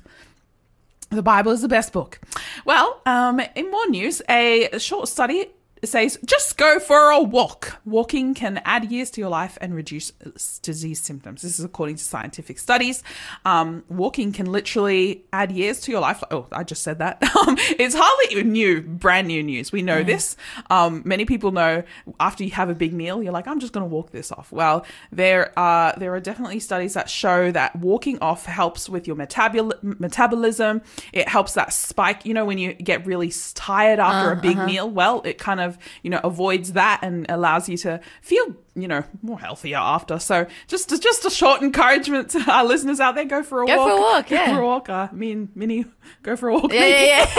The 1.09 1.21
Bible 1.21 1.51
is 1.51 1.61
the 1.61 1.67
best 1.67 1.91
book. 1.91 2.19
Well, 2.65 3.01
um, 3.05 3.41
in 3.55 3.69
more 3.69 3.87
news, 3.89 4.21
a 4.29 4.69
short 4.79 5.07
study 5.09 5.47
says 5.89 6.17
just 6.25 6.57
go 6.57 6.79
for 6.79 7.09
a 7.11 7.21
walk. 7.21 7.79
Walking 7.85 8.33
can 8.33 8.61
add 8.65 8.91
years 8.91 9.09
to 9.11 9.21
your 9.21 9.29
life 9.29 9.57
and 9.61 9.73
reduce 9.73 10.11
uh, 10.25 10.29
disease 10.61 11.01
symptoms. 11.01 11.41
This 11.41 11.59
is 11.59 11.65
according 11.65 11.95
to 11.95 12.03
scientific 12.03 12.59
studies. 12.59 13.03
Um, 13.45 13.83
walking 13.89 14.31
can 14.31 14.51
literally 14.51 15.23
add 15.33 15.51
years 15.51 15.79
to 15.81 15.91
your 15.91 16.01
life. 16.01 16.23
Oh, 16.31 16.47
I 16.51 16.63
just 16.63 16.83
said 16.83 16.99
that. 16.99 17.21
Um, 17.41 17.55
it's 17.59 17.95
hardly 17.95 18.25
even 18.35 18.51
new, 18.51 18.81
brand 18.81 19.27
new 19.27 19.41
news. 19.41 19.71
We 19.71 19.81
know 19.81 20.03
this. 20.03 20.37
Um, 20.69 21.01
many 21.05 21.25
people 21.25 21.51
know 21.51 21.81
after 22.19 22.43
you 22.43 22.51
have 22.51 22.69
a 22.69 22.75
big 22.75 22.93
meal, 22.93 23.23
you're 23.23 23.31
like, 23.31 23.47
I'm 23.47 23.59
just 23.59 23.73
going 23.73 23.83
to 23.83 23.91
walk 23.91 24.11
this 24.11 24.31
off. 24.31 24.51
Well, 24.51 24.85
there 25.11 25.57
are 25.57 25.95
there 25.97 26.13
are 26.13 26.19
definitely 26.19 26.59
studies 26.59 26.93
that 26.93 27.09
show 27.09 27.51
that 27.51 27.75
walking 27.77 28.19
off 28.19 28.45
helps 28.45 28.89
with 28.89 29.07
your 29.07 29.15
metabol- 29.15 29.73
metabolism. 29.81 30.81
It 31.13 31.27
helps 31.27 31.53
that 31.53 31.73
spike. 31.73 32.25
You 32.25 32.35
know, 32.35 32.45
when 32.45 32.59
you 32.59 32.73
get 32.73 33.07
really 33.07 33.33
tired 33.55 33.97
after 33.99 34.31
a 34.33 34.35
big 34.35 34.57
meal, 34.57 34.87
well, 34.87 35.21
it 35.23 35.39
kind 35.39 35.59
of 35.59 35.70
of, 35.71 35.79
you 36.03 36.09
know, 36.09 36.19
avoids 36.23 36.73
that 36.73 36.99
and 37.01 37.25
allows 37.29 37.67
you 37.69 37.77
to 37.77 37.99
feel, 38.21 38.55
you 38.75 38.87
know, 38.87 39.03
more 39.21 39.39
healthier 39.39 39.77
after. 39.77 40.19
So 40.19 40.45
just 40.67 40.89
just 41.01 41.25
a 41.25 41.29
short 41.29 41.61
encouragement 41.61 42.29
to 42.31 42.39
our 42.51 42.63
listeners 42.65 42.99
out 42.99 43.15
there: 43.15 43.25
go 43.25 43.43
for 43.43 43.63
a 43.63 43.65
Go 43.67 43.77
walk. 43.77 43.87
for 43.87 43.95
a 43.97 44.01
walk, 44.01 44.27
Go 44.29 44.45
for 44.55 44.61
a 44.61 44.65
walk. 44.65 44.89
Uh, 44.89 45.07
me 45.11 45.31
and 45.31 45.49
Minnie 45.55 45.85
go 46.23 46.35
for 46.35 46.49
a 46.49 46.53
walk. 46.53 46.71
Yeah, 46.73 46.85
yeah, 46.87 47.29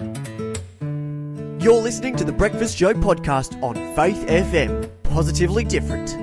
yeah. 0.00 0.18
You're 1.60 1.80
listening 1.80 2.16
to 2.16 2.24
the 2.24 2.32
Breakfast 2.32 2.76
Show 2.76 2.92
podcast 2.92 3.62
on 3.62 3.74
Faith 3.94 4.26
FM. 4.26 4.90
Positively 5.04 5.62
different. 5.62 6.16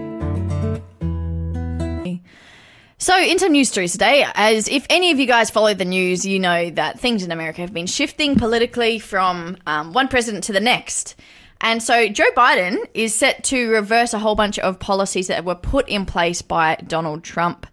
So, 3.01 3.17
in 3.17 3.39
some 3.39 3.53
news 3.53 3.69
stories 3.69 3.93
today, 3.93 4.25
as 4.35 4.67
if 4.67 4.85
any 4.89 5.09
of 5.09 5.19
you 5.19 5.25
guys 5.25 5.49
follow 5.49 5.73
the 5.73 5.85
news, 5.85 6.25
you 6.25 6.37
know 6.37 6.69
that 6.71 6.99
things 6.99 7.23
in 7.23 7.31
America 7.31 7.61
have 7.61 7.73
been 7.73 7.87
shifting 7.87 8.35
politically 8.35 8.99
from 8.99 9.55
um, 9.65 9.93
one 9.93 10.09
president 10.09 10.43
to 10.43 10.51
the 10.51 10.59
next. 10.59 11.15
And 11.61 11.81
so, 11.81 12.09
Joe 12.09 12.29
Biden 12.35 12.77
is 12.93 13.15
set 13.15 13.45
to 13.45 13.69
reverse 13.69 14.13
a 14.13 14.19
whole 14.19 14.35
bunch 14.35 14.59
of 14.59 14.79
policies 14.79 15.27
that 15.27 15.45
were 15.45 15.55
put 15.55 15.87
in 15.87 16.05
place 16.05 16.41
by 16.41 16.75
Donald 16.87 17.23
Trump. 17.23 17.65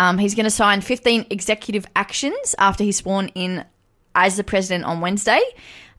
Um, 0.00 0.18
he's 0.18 0.34
going 0.34 0.44
to 0.44 0.50
sign 0.50 0.80
15 0.80 1.26
executive 1.30 1.86
actions 1.94 2.56
after 2.58 2.82
he's 2.82 2.96
sworn 2.96 3.28
in 3.28 3.64
as 4.16 4.36
the 4.36 4.42
president 4.42 4.84
on 4.84 5.00
Wednesday. 5.00 5.40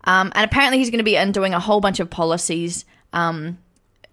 Um, 0.04 0.34
and 0.36 0.44
apparently, 0.44 0.80
he's 0.80 0.90
going 0.90 0.98
to 0.98 1.06
be 1.06 1.16
undoing 1.16 1.54
a 1.54 1.60
whole 1.62 1.80
bunch 1.80 2.02
of 2.02 2.10
policies 2.10 2.84
um, 3.14 3.60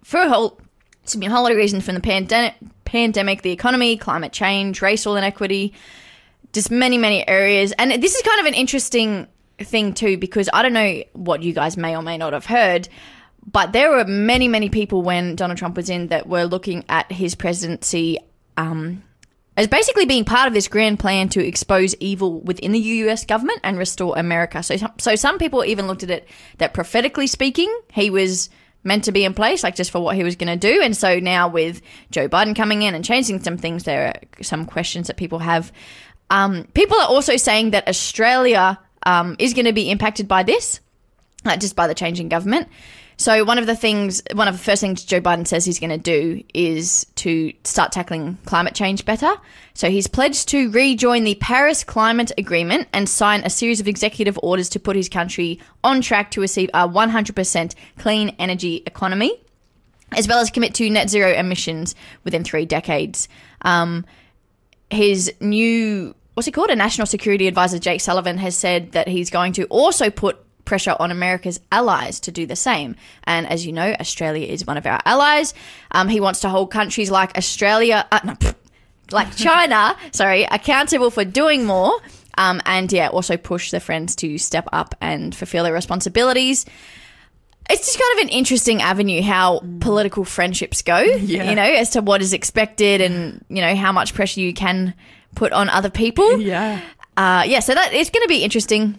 for 0.01 0.21
a 0.21 0.29
whole, 0.29 0.61
excuse 1.03 1.19
me, 1.19 1.27
a 1.27 1.29
whole 1.29 1.43
lot 1.43 1.51
of 1.51 1.57
reasons 1.57 1.85
from 1.85 1.95
the 1.95 2.01
pandemic, 2.01 2.55
pandemic, 2.85 3.41
the 3.41 3.51
economy, 3.51 3.97
climate 3.97 4.31
change, 4.31 4.81
racial 4.81 5.15
inequity, 5.15 5.73
just 6.53 6.71
many, 6.71 6.97
many 6.97 7.27
areas. 7.27 7.71
And 7.73 7.91
this 8.01 8.15
is 8.15 8.21
kind 8.21 8.39
of 8.39 8.45
an 8.45 8.53
interesting 8.53 9.27
thing 9.59 9.93
too, 9.93 10.17
because 10.17 10.49
I 10.53 10.61
don't 10.61 10.73
know 10.73 11.03
what 11.13 11.43
you 11.43 11.53
guys 11.53 11.77
may 11.77 11.95
or 11.95 12.01
may 12.01 12.17
not 12.17 12.33
have 12.33 12.45
heard, 12.45 12.89
but 13.49 13.71
there 13.71 13.89
were 13.89 14.05
many, 14.05 14.47
many 14.47 14.69
people 14.69 15.01
when 15.01 15.35
Donald 15.35 15.57
Trump 15.57 15.75
was 15.75 15.89
in 15.89 16.07
that 16.07 16.27
were 16.27 16.45
looking 16.45 16.85
at 16.89 17.11
his 17.11 17.35
presidency 17.35 18.19
um, 18.57 19.03
as 19.57 19.67
basically 19.67 20.05
being 20.05 20.25
part 20.25 20.47
of 20.47 20.53
this 20.53 20.67
grand 20.67 20.99
plan 20.99 21.29
to 21.29 21.45
expose 21.45 21.95
evil 21.95 22.39
within 22.41 22.71
the 22.71 22.79
US 22.79 23.25
government 23.25 23.59
and 23.63 23.77
restore 23.77 24.17
America. 24.17 24.61
So, 24.63 24.75
so 24.97 25.15
some 25.15 25.37
people 25.37 25.65
even 25.65 25.87
looked 25.87 26.03
at 26.03 26.09
it 26.09 26.27
that 26.57 26.73
prophetically 26.73 27.27
speaking, 27.27 27.73
he 27.91 28.09
was 28.09 28.49
meant 28.83 29.03
to 29.05 29.11
be 29.11 29.23
in 29.23 29.33
place, 29.33 29.63
like 29.63 29.75
just 29.75 29.91
for 29.91 29.99
what 29.99 30.15
he 30.15 30.23
was 30.23 30.35
going 30.35 30.47
to 30.47 30.55
do. 30.55 30.81
And 30.81 30.95
so 30.95 31.19
now 31.19 31.47
with 31.47 31.81
Joe 32.09 32.27
Biden 32.27 32.55
coming 32.55 32.81
in 32.81 32.95
and 32.95 33.05
changing 33.05 33.41
some 33.41 33.57
things, 33.57 33.83
there 33.83 34.07
are 34.07 34.43
some 34.43 34.65
questions 34.65 35.07
that 35.07 35.17
people 35.17 35.39
have. 35.39 35.71
Um, 36.29 36.67
people 36.73 36.97
are 36.97 37.07
also 37.07 37.37
saying 37.37 37.71
that 37.71 37.87
Australia 37.87 38.79
um, 39.05 39.35
is 39.39 39.53
going 39.53 39.65
to 39.65 39.73
be 39.73 39.91
impacted 39.91 40.27
by 40.27 40.43
this, 40.43 40.79
uh, 41.45 41.57
just 41.57 41.75
by 41.75 41.87
the 41.87 41.93
change 41.93 42.19
in 42.19 42.29
government. 42.29 42.67
So 43.21 43.43
one 43.43 43.59
of 43.59 43.67
the 43.67 43.75
things, 43.75 44.23
one 44.33 44.47
of 44.47 44.57
the 44.57 44.63
first 44.63 44.81
things 44.81 45.03
Joe 45.03 45.21
Biden 45.21 45.45
says 45.45 45.63
he's 45.63 45.79
going 45.79 45.91
to 45.91 45.97
do 45.99 46.43
is 46.55 47.05
to 47.17 47.53
start 47.63 47.91
tackling 47.91 48.39
climate 48.45 48.73
change 48.73 49.05
better. 49.05 49.29
So 49.75 49.91
he's 49.91 50.07
pledged 50.07 50.47
to 50.49 50.71
rejoin 50.71 51.23
the 51.23 51.35
Paris 51.35 51.83
Climate 51.83 52.31
Agreement 52.39 52.87
and 52.93 53.07
sign 53.07 53.43
a 53.43 53.49
series 53.51 53.79
of 53.79 53.87
executive 53.87 54.39
orders 54.41 54.69
to 54.69 54.79
put 54.79 54.95
his 54.95 55.07
country 55.07 55.59
on 55.83 56.01
track 56.01 56.31
to 56.31 56.41
receive 56.41 56.71
a 56.73 56.89
100% 56.89 57.75
clean 57.99 58.29
energy 58.39 58.81
economy, 58.87 59.39
as 60.17 60.27
well 60.27 60.39
as 60.39 60.49
commit 60.49 60.73
to 60.73 60.89
net 60.89 61.07
zero 61.07 61.31
emissions 61.31 61.93
within 62.23 62.43
three 62.43 62.65
decades. 62.65 63.29
Um, 63.61 64.03
his 64.89 65.31
new 65.39 66.15
what's 66.33 66.47
it 66.47 66.53
called 66.53 66.71
a 66.71 66.75
national 66.75 67.05
security 67.05 67.47
advisor 67.47 67.77
jake 67.77 68.01
sullivan 68.01 68.37
has 68.37 68.57
said 68.57 68.93
that 68.93 69.07
he's 69.07 69.29
going 69.29 69.53
to 69.53 69.65
also 69.65 70.09
put 70.09 70.37
pressure 70.65 70.95
on 70.99 71.11
america's 71.11 71.59
allies 71.71 72.19
to 72.19 72.31
do 72.31 72.45
the 72.45 72.55
same 72.55 72.95
and 73.25 73.47
as 73.47 73.65
you 73.65 73.71
know 73.71 73.93
australia 73.99 74.45
is 74.47 74.65
one 74.65 74.77
of 74.77 74.85
our 74.85 74.99
allies 75.05 75.53
um, 75.91 76.07
he 76.07 76.19
wants 76.19 76.39
to 76.39 76.49
hold 76.49 76.71
countries 76.71 77.09
like 77.11 77.37
australia 77.37 78.05
uh, 78.11 78.19
no, 78.23 78.35
like 79.11 79.35
china 79.35 79.95
sorry 80.11 80.43
accountable 80.43 81.09
for 81.09 81.25
doing 81.25 81.65
more 81.65 81.91
um, 82.37 82.61
and 82.65 82.91
yeah 82.93 83.07
also 83.09 83.37
push 83.37 83.71
their 83.71 83.79
friends 83.79 84.15
to 84.15 84.37
step 84.37 84.67
up 84.71 84.95
and 85.01 85.35
fulfill 85.35 85.63
their 85.63 85.73
responsibilities 85.73 86.65
it's 87.69 87.85
just 87.85 87.99
kind 87.99 88.19
of 88.19 88.23
an 88.23 88.29
interesting 88.29 88.81
avenue 88.81 89.21
how 89.21 89.61
political 89.79 90.25
friendships 90.25 90.81
go, 90.81 90.99
Yeah. 91.21 91.49
you 91.49 91.55
know, 91.55 91.63
as 91.63 91.91
to 91.91 92.01
what 92.01 92.21
is 92.21 92.33
expected 92.33 92.99
and, 93.01 93.45
you 93.49 93.61
know, 93.61 93.75
how 93.75 93.91
much 93.91 94.13
pressure 94.13 94.41
you 94.41 94.53
can 94.53 94.93
put 95.35 95.53
on 95.53 95.69
other 95.69 95.89
people. 95.89 96.41
Yeah. 96.41 96.81
Uh, 97.15 97.43
yeah, 97.45 97.59
so 97.59 97.73
that 97.73 97.93
it's 97.93 98.09
going 98.09 98.23
to 98.23 98.27
be 98.27 98.43
interesting. 98.43 98.97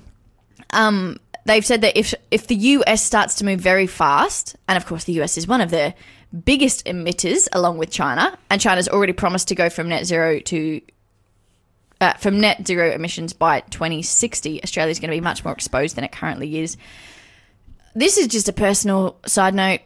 Um, 0.71 1.19
they've 1.45 1.65
said 1.65 1.81
that 1.83 1.97
if 1.97 2.15
if 2.31 2.47
the 2.47 2.55
US 2.55 3.03
starts 3.03 3.37
to 3.37 3.45
move 3.45 3.61
very 3.61 3.87
fast, 3.87 4.57
and 4.69 4.77
of 4.77 4.87
course 4.87 5.05
the 5.05 5.21
US 5.21 5.37
is 5.37 5.47
one 5.47 5.61
of 5.61 5.71
the 5.71 5.95
biggest 6.45 6.85
emitters 6.87 7.49
along 7.53 7.79
with 7.79 7.91
China, 7.91 8.37
and 8.51 8.61
China's 8.61 8.89
already 8.89 9.13
promised 9.13 9.49
to 9.49 9.55
go 9.55 9.69
from 9.69 9.89
net 9.89 10.07
zero 10.07 10.39
to 10.41 10.81
uh, 12.01 12.15
from 12.15 12.41
net 12.41 12.67
zero 12.67 12.91
emissions 12.91 13.33
by 13.33 13.61
2060. 13.61 14.63
Australia's 14.63 14.99
going 14.99 15.11
to 15.11 15.17
be 15.17 15.21
much 15.21 15.45
more 15.45 15.55
exposed 15.55 15.97
than 15.97 16.05
it 16.05 16.13
currently 16.13 16.59
is. 16.59 16.77
This 17.95 18.19
is 18.19 18.27
just 18.27 18.49
a 18.49 18.53
personal 18.53 19.19
side 19.27 19.55
note. 19.55 19.81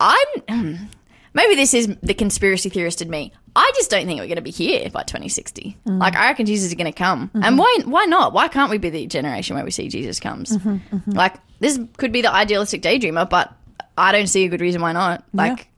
I'm 0.00 0.88
maybe 1.34 1.54
this 1.54 1.74
is 1.74 1.96
the 2.02 2.14
conspiracy 2.14 2.68
theorist 2.68 3.02
in 3.02 3.10
me. 3.10 3.32
I 3.54 3.70
just 3.74 3.90
don't 3.90 4.06
think 4.06 4.18
we're 4.18 4.26
going 4.26 4.36
to 4.36 4.42
be 4.42 4.50
here 4.50 4.88
by 4.90 5.02
2060. 5.02 5.76
Mm. 5.86 6.00
Like 6.00 6.16
I 6.16 6.28
reckon 6.28 6.46
Jesus 6.46 6.68
is 6.68 6.74
going 6.74 6.90
to 6.90 6.96
come, 6.96 7.30
and 7.34 7.44
mm-hmm. 7.44 7.56
why? 7.58 7.78
Why 7.84 8.04
not? 8.06 8.32
Why 8.32 8.48
can't 8.48 8.70
we 8.70 8.78
be 8.78 8.90
the 8.90 9.06
generation 9.06 9.56
where 9.56 9.64
we 9.64 9.70
see 9.70 9.88
Jesus 9.88 10.20
comes? 10.20 10.56
Mm-hmm, 10.56 10.96
mm-hmm. 10.96 11.10
Like 11.10 11.36
this 11.60 11.78
could 11.98 12.12
be 12.12 12.22
the 12.22 12.32
idealistic 12.32 12.82
daydreamer, 12.82 13.28
but 13.28 13.52
I 13.98 14.12
don't 14.12 14.26
see 14.26 14.44
a 14.44 14.48
good 14.48 14.60
reason 14.60 14.80
why 14.80 14.92
not. 14.92 15.24
Like 15.34 15.68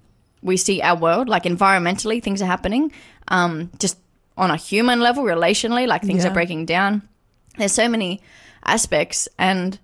we 0.42 0.56
see 0.56 0.82
our 0.82 0.96
world, 0.96 1.28
like 1.28 1.44
environmentally, 1.44 2.22
things 2.22 2.40
are 2.42 2.46
happening. 2.46 2.92
Um, 3.28 3.70
just 3.78 3.98
on 4.36 4.50
a 4.50 4.56
human 4.56 5.00
level, 5.00 5.24
relationally, 5.24 5.86
like 5.86 6.02
things 6.02 6.24
Yeah. 6.24 6.30
are 6.30 6.34
breaking 6.34 6.66
down. 6.66 7.02
There's 7.56 7.72
so 7.72 7.88
many 7.88 8.20
aspects, 8.64 9.28
and 9.38 9.78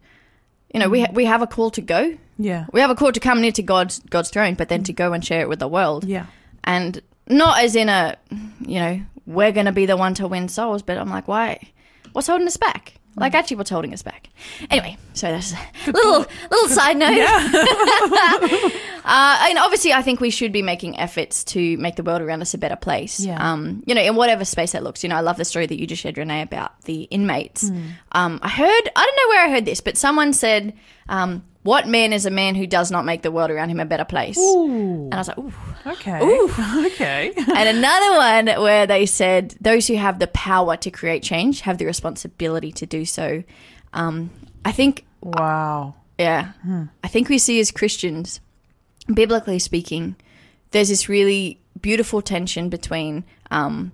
you 0.73 0.78
know, 0.78 0.88
we 0.88 1.00
mm. 1.00 1.06
ha- 1.06 1.12
we 1.12 1.25
have 1.25 1.42
a 1.42 1.47
call 1.47 1.70
to 1.70 1.80
go. 1.80 2.16
Yeah. 2.38 2.66
We 2.73 2.80
have 2.80 2.90
a 2.90 2.94
call 2.94 3.12
to 3.12 3.20
come 3.20 3.40
near 3.40 3.52
to 3.52 3.62
God's 3.62 4.00
God's 4.11 4.30
throne, 4.30 4.54
but 4.54 4.68
then 4.68 4.85
to 4.85 4.92
go 4.92 5.12
and 5.12 5.25
share 5.25 5.40
it 5.40 5.49
with 5.49 5.59
the 5.59 5.68
world. 5.68 6.04
Yeah. 6.04 6.26
And 6.62 7.00
not 7.29 7.62
as 7.62 7.77
in 7.77 7.89
a, 7.89 8.17
you 8.61 8.79
know, 8.79 9.00
we're 9.27 9.53
going 9.53 9.67
to 9.67 9.73
be 9.73 9.87
the 9.87 9.97
one 9.97 10.15
to 10.15 10.27
win 10.27 10.49
souls, 10.49 10.83
but 10.83 10.99
I'm 10.99 11.11
like, 11.11 11.29
why? 11.29 11.71
What's 12.12 12.27
holding 12.27 12.47
us 12.47 12.57
back? 12.57 12.95
Like, 13.17 13.35
actually, 13.35 13.57
what's 13.57 13.71
holding 13.71 13.93
us 13.93 14.03
back? 14.03 14.29
Anyway, 14.71 14.97
so 15.15 15.27
that's 15.27 15.53
a 15.53 15.93
little 15.93 16.25
little 16.50 16.69
side 16.69 16.97
note. 16.97 17.11
uh, 19.05 19.47
and 19.49 19.59
obviously, 19.59 19.93
I 19.93 20.00
think 20.00 20.21
we 20.21 20.31
should 20.31 20.53
be 20.53 20.62
making 20.62 20.99
efforts 20.99 21.43
to 21.45 21.77
make 21.79 21.97
the 21.97 22.05
world 22.05 22.23
around 22.23 22.41
us 22.41 22.55
a 22.55 22.59
better 22.59 22.77
place. 22.77 23.21
Yeah. 23.21 23.37
Um, 23.39 23.83
you 23.85 23.97
know, 23.97 24.00
in 24.00 24.15
whatever 24.15 24.45
space 24.45 24.73
that 24.73 24.85
looks. 24.85 25.03
You 25.03 25.09
know, 25.09 25.17
I 25.17 25.21
love 25.21 25.39
the 25.39 25.45
story 25.45 25.67
that 25.67 25.79
you 25.79 25.87
just 25.89 26.03
shared, 26.03 26.19
Renee, 26.19 26.41
about 26.43 26.81
the 26.83 27.03
inmates. 27.03 27.69
Hmm. 27.69 27.83
Um, 28.12 28.41
I 28.43 28.49
heard, 28.49 28.91
I 28.97 29.05
don't 29.05 29.17
know 29.17 29.29
where 29.29 29.47
I 29.47 29.50
heard 29.50 29.65
this, 29.65 29.81
but 29.81 29.99
someone 29.99 30.33
said, 30.33 30.73
um, 31.09 31.43
"What 31.62 31.87
man 31.88 32.12
is 32.12 32.25
a 32.26 32.31
man 32.31 32.55
who 32.55 32.67
does 32.67 32.90
not 32.90 33.05
make 33.05 33.23
the 33.23 33.31
world 33.31 33.50
around 33.50 33.69
him 33.71 33.81
a 33.81 33.85
better 33.85 34.05
place?" 34.05 34.38
Ooh. 34.38 35.05
And 35.05 35.14
I 35.14 35.19
was 35.19 35.29
like, 35.29 35.38
"Ooh." 35.38 35.52
Okay. 35.87 36.21
Ooh. 36.23 36.50
Okay. 36.93 37.33
and 37.37 37.69
another 37.79 38.17
one 38.57 38.62
where 38.62 38.87
they 38.87 39.07
said 39.07 39.55
those 39.61 39.87
who 39.87 39.97
have 39.97 40.19
the 40.19 40.26
power 40.29 40.76
to 40.79 40.90
create 40.90 41.23
change 41.23 41.61
have 41.62 41.79
the 41.79 41.87
responsibility 41.87 42.73
to 42.73 42.87
do 42.87 43.05
so. 43.05 43.43
Um, 43.93 44.31
I 44.64 44.73
think, 44.73 45.05
Wow. 45.23 45.95
yeah, 46.19 46.52
I 47.02 47.09
think 47.09 47.29
we 47.29 47.38
see 47.38 47.61
as 47.61 47.71
Christians, 47.71 48.40
biblically 49.12 49.59
speaking, 49.59 50.17
there's 50.71 50.88
this 50.90 51.09
really 51.09 51.59
beautiful 51.81 52.21
tension 52.23 52.69
between 52.69 53.25
um, 53.50 53.93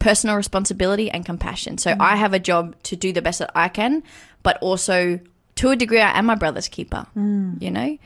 personal 0.00 0.36
responsibility 0.36 1.10
and 1.10 1.24
compassion. 1.24 1.78
So 1.78 1.94
I 2.00 2.16
have 2.16 2.34
a 2.34 2.38
job 2.40 2.74
to 2.84 2.96
do 2.96 3.12
the 3.12 3.22
best 3.22 3.38
that 3.38 3.50
I 3.54 3.68
can, 3.68 4.02
but 4.42 4.58
also 4.60 5.20
to 5.56 5.70
a 5.70 5.76
degree, 5.76 6.00
I 6.00 6.18
am 6.18 6.26
my 6.26 6.34
brother's 6.34 6.68
keeper. 6.68 7.06
You 7.60 7.70
know. 7.70 7.98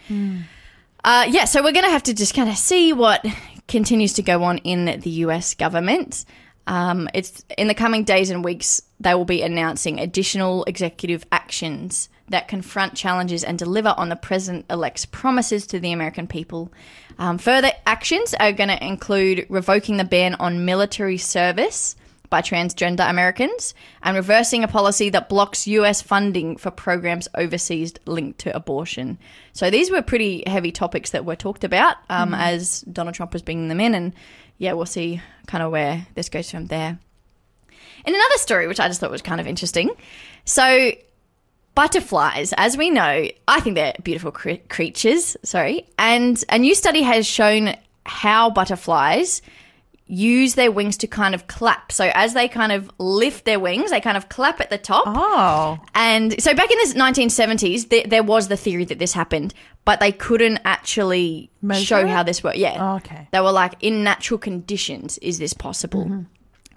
Uh, 1.05 1.25
yeah, 1.29 1.45
so 1.45 1.63
we're 1.63 1.73
going 1.73 1.85
to 1.85 1.91
have 1.91 2.03
to 2.05 2.15
just 2.15 2.35
kind 2.35 2.49
of 2.49 2.57
see 2.57 2.93
what 2.93 3.25
continues 3.69 4.15
to 4.15 4.23
go 4.23 4.43
on 4.43 4.59
in 4.59 5.01
the 5.01 5.11
US 5.11 5.55
government. 5.55 6.25
Um, 6.67 7.09
it's 7.15 7.45
in 7.57 7.69
the 7.69 7.75
coming 7.75 8.03
days 8.03 8.31
and 8.31 8.45
weeks, 8.45 8.83
they 8.99 9.15
will 9.15 9.25
be 9.25 9.43
announcing 9.43 10.01
additional 10.01 10.65
executive 10.65 11.25
actions 11.31 12.09
that 12.29 12.49
confront 12.49 12.95
challenges 12.95 13.45
and 13.45 13.57
deliver 13.57 13.95
on 13.97 14.09
the 14.09 14.17
president 14.17 14.67
elect's 14.69 15.07
promises 15.07 15.67
to 15.69 15.79
the 15.79 15.93
American 15.93 16.27
people. 16.27 16.73
Um, 17.19 17.39
further 17.39 17.71
actions 17.87 18.35
are 18.35 18.53
going 18.53 18.69
to 18.69 18.85
include 18.85 19.47
revoking 19.49 19.97
the 19.97 20.05
ban 20.05 20.35
on 20.35 20.65
military 20.65 21.19
service 21.19 21.95
by 22.31 22.43
transgender 22.43 23.09
Americans 23.09 23.75
and 24.03 24.17
reversing 24.17 24.65
a 24.65 24.69
policy 24.69 25.11
that 25.11 25.29
blocks 25.29 25.67
US 25.67 26.03
funding 26.03 26.57
for 26.57 26.71
programs 26.71 27.29
overseas 27.35 27.95
linked 28.07 28.41
to 28.41 28.55
abortion. 28.55 29.19
So 29.53 29.71
these 29.71 29.91
were 29.91 30.03
pretty 30.03 30.45
heavy 30.47 30.73
topics 30.73 31.11
that 31.11 31.25
were 31.25 31.37
talked 31.37 31.65
about 31.65 31.97
um, 32.11 32.35
as 32.35 32.83
Donald 32.83 33.15
Trump 33.15 33.33
was 33.33 33.43
bringing 33.43 33.69
them 33.69 33.81
in. 33.81 33.95
And 33.95 34.15
yeah, 34.59 34.73
we'll 34.73 34.87
see 34.87 35.21
kind 35.47 35.63
of 35.63 35.71
where 35.71 36.07
this 36.15 36.29
goes 36.29 36.51
from 36.51 36.67
there. 36.67 36.99
In 38.05 38.15
another 38.15 38.37
story, 38.37 38.69
which 38.69 38.81
I 38.81 38.89
just 38.89 39.01
thought 39.01 39.11
was 39.11 39.23
kind 39.23 39.41
of 39.41 39.47
interesting. 39.47 39.91
So 40.45 40.93
butterflies, 41.75 42.55
as 42.57 42.77
we 42.77 42.91
know, 42.91 43.29
I 43.49 43.61
think 43.61 43.75
they're 43.75 43.95
beautiful 44.03 44.33
cre- 44.33 44.63
creatures. 44.69 45.37
Sorry, 45.43 45.89
and 45.99 46.43
a 46.49 46.59
new 46.59 46.75
study 46.75 47.03
has 47.03 47.27
shown 47.27 47.75
how 48.05 48.51
butterflies 48.51 49.43
use 50.07 50.55
their 50.55 50.71
wings 50.71 50.97
to 50.99 51.07
kind 51.07 51.35
of 51.35 51.47
clap. 51.49 51.91
So 51.91 52.11
as 52.15 52.33
they 52.35 52.49
kind 52.49 52.73
of 52.73 52.91
lift 52.99 53.45
their 53.45 53.59
wings, 53.59 53.91
they 53.91 54.01
kind 54.01 54.17
of 54.17 54.29
clap 54.29 54.61
at 54.61 54.71
the 54.71 54.79
top. 54.79 55.05
Oh. 55.07 55.79
And 55.95 56.41
so 56.41 56.55
back 56.55 56.71
in 56.71 56.79
the 56.79 56.99
1970s, 56.99 57.89
th- 57.89 58.09
there 58.09 58.23
was 58.23 58.49
the 58.49 58.57
theory 58.57 58.85
that 58.85 58.99
this 58.99 59.13
happened, 59.13 59.53
but 59.85 59.99
they 59.99 60.13
couldn't 60.13 60.61
actually 60.65 61.51
Measure 61.61 61.85
show 61.85 61.99
it? 62.01 62.09
how 62.09 62.23
this 62.23 62.45
worked. 62.45 62.57
Yeah. 62.57 62.77
Oh, 62.79 62.97
okay. 62.97 63.29
They 63.33 63.41
were 63.41 63.53
like, 63.53 63.75
in 63.81 64.05
natural 64.05 64.39
conditions, 64.39 65.19
is 65.19 65.39
this 65.39 65.53
possible? 65.53 66.05
Mm-hmm. 66.05 66.23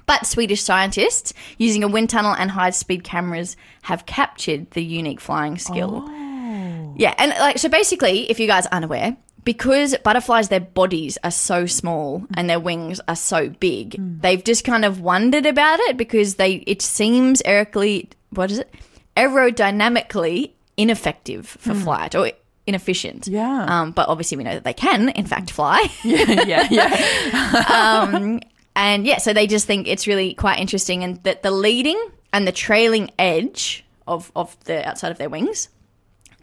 But 0.08 0.26
Swedish 0.26 0.64
scientists, 0.64 1.36
using 1.60 1.84
a 1.84 1.88
wind 1.88 2.10
tunnel 2.10 2.34
and 2.34 2.50
high 2.50 2.72
speed 2.72 3.04
cameras, 3.04 3.56
have 3.84 4.08
captured 4.08 4.72
the 4.72 4.84
unique 4.84 5.22
flying 5.22 5.60
skill. 5.60 6.04
Oh. 6.08 6.96
Yeah, 6.98 7.14
and 7.20 7.30
like 7.40 7.60
so 7.60 7.70
basically, 7.70 8.30
if 8.32 8.40
you 8.40 8.48
guys 8.48 8.66
aren't 8.72 8.86
aware, 8.86 9.16
because 9.44 9.96
butterflies 10.04 10.50
their 10.50 10.60
bodies 10.60 11.18
are 11.24 11.32
so 11.32 11.66
small 11.66 12.26
and 12.36 12.50
their 12.50 12.60
wings 12.60 13.00
are 13.08 13.16
so 13.16 13.50
big, 13.50 13.96
they've 14.22 14.44
just 14.44 14.64
kind 14.64 14.86
of 14.86 15.02
wondered 15.02 15.46
about 15.46 15.80
it 15.82 15.98
because 15.98 16.36
they 16.36 16.56
it 16.68 16.82
seems 16.82 17.42
aerically 17.44 18.10
what 18.32 18.52
is 18.52 18.60
it? 18.60 18.74
aerodynamically 19.18 20.52
ineffective 20.78 21.48
for 21.48 21.74
flight 21.74 22.16
or 22.16 22.32
inefficient. 22.68 23.28
Yeah. 23.28 23.66
Um, 23.68 23.92
but 23.92 24.08
obviously 24.08 24.38
we 24.38 24.44
know 24.44 24.54
that 24.54 24.64
they 24.64 24.74
can 24.74 25.10
in 25.10 25.26
fact 25.26 25.52
fly. 25.52 25.88
yeah, 26.04 26.44
yeah. 26.44 26.68
yeah. 26.70 28.08
um, 28.14 28.40
And 28.76 29.06
yeah, 29.06 29.18
so 29.18 29.34
they 29.34 29.46
just 29.46 29.68
think 29.68 29.88
it's 29.88 30.08
really 30.08 30.34
quite 30.34 30.58
interesting, 30.60 31.04
and 31.04 31.22
that 31.24 31.44
the 31.44 31.52
leading 31.52 32.02
and 32.32 32.48
the 32.48 32.54
trailing 32.54 33.12
edge 33.20 33.84
of 34.08 34.32
of 34.38 34.56
the 34.66 34.88
outside 34.88 35.12
of 35.12 35.18
their 35.18 35.30
wings, 35.30 35.68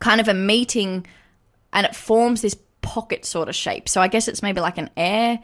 kind 0.00 0.20
of 0.20 0.28
a 0.28 0.34
meeting, 0.34 1.06
and 1.72 1.86
it 1.86 1.96
forms 1.96 2.42
this 2.42 2.54
pocket 2.86 3.24
sort 3.24 3.48
of 3.48 3.54
shape. 3.54 3.88
So 3.88 4.00
I 4.00 4.08
guess 4.08 4.28
it's 4.28 4.42
maybe 4.42 4.60
like 4.60 4.78
an 4.78 4.90
air 4.96 5.38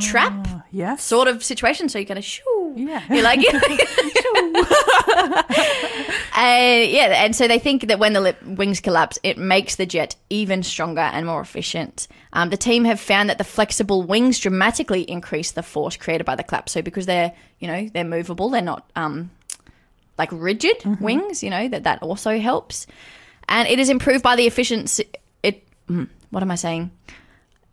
trap 0.00 0.48
Yes. 0.70 1.04
sort 1.04 1.28
of 1.28 1.44
situation. 1.44 1.88
So 1.90 1.98
you're 1.98 2.06
gonna 2.06 2.22
shoo, 2.22 2.72
Yeah. 2.76 3.02
you're 3.10 3.22
like. 3.22 3.40
Uh, 6.34 6.86
yeah, 6.88 7.22
and 7.24 7.36
so 7.36 7.46
they 7.46 7.58
think 7.58 7.88
that 7.88 7.98
when 7.98 8.14
the 8.14 8.20
lip 8.20 8.42
wings 8.42 8.80
collapse, 8.80 9.18
it 9.22 9.36
makes 9.36 9.76
the 9.76 9.84
jet 9.84 10.16
even 10.30 10.62
stronger 10.62 11.02
and 11.02 11.26
more 11.26 11.42
efficient. 11.42 12.08
Um, 12.32 12.48
the 12.48 12.56
team 12.56 12.84
have 12.86 12.98
found 12.98 13.28
that 13.28 13.36
the 13.36 13.44
flexible 13.44 14.02
wings 14.02 14.40
dramatically 14.40 15.02
increase 15.02 15.50
the 15.52 15.62
force 15.62 15.96
created 15.96 16.24
by 16.24 16.34
the 16.34 16.42
clap. 16.42 16.70
So 16.70 16.80
because 16.80 17.04
they're, 17.04 17.32
you 17.58 17.68
know, 17.68 17.86
they're 17.92 18.02
movable, 18.04 18.48
they're 18.48 18.62
not 18.62 18.90
um, 18.96 19.30
like 20.16 20.30
rigid 20.32 20.82
wings. 21.00 21.42
You 21.42 21.50
know 21.50 21.68
that 21.68 21.84
that 21.84 22.02
also 22.02 22.38
helps, 22.40 22.86
and 23.46 23.68
it 23.68 23.78
is 23.78 23.90
improved 23.90 24.22
by 24.22 24.34
the 24.34 24.46
efficiency. 24.46 25.04
It 25.42 25.62
mm, 25.88 26.08
what 26.32 26.42
am 26.42 26.50
I 26.50 26.56
saying? 26.56 26.90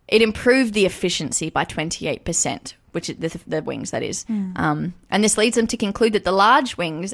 It 0.06 0.22
improved 0.22 0.74
the 0.74 0.86
efficiency 0.86 1.50
by 1.50 1.64
twenty 1.64 2.06
eight 2.06 2.24
percent, 2.24 2.76
which 2.92 3.10
is 3.10 3.16
the, 3.16 3.40
the 3.46 3.62
wings 3.62 3.90
that 3.90 4.02
is. 4.04 4.24
Um, 4.28 4.94
and 5.10 5.24
this 5.24 5.36
leads 5.36 5.56
them 5.56 5.66
to 5.66 5.76
conclude 5.76 6.12
that 6.12 6.24
the 6.24 6.32
large 6.32 6.76
wings 6.76 7.12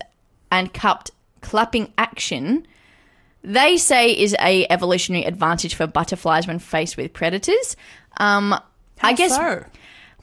and 0.53 0.73
cupped 0.75 1.11
clapping 1.41 1.93
action 1.97 2.67
they 3.47 3.77
say 3.77 4.11
is 4.11 4.35
a 4.41 4.67
evolutionary 4.71 5.25
advantage 5.25 5.77
for 5.77 5.87
butterflies 5.87 6.49
when 6.49 6.59
faced 6.59 6.97
with 6.97 7.13
predators. 7.13 7.77
Um, 8.19 8.53
I 9.01 9.13
guess. 9.13 9.37
so. 9.37 9.65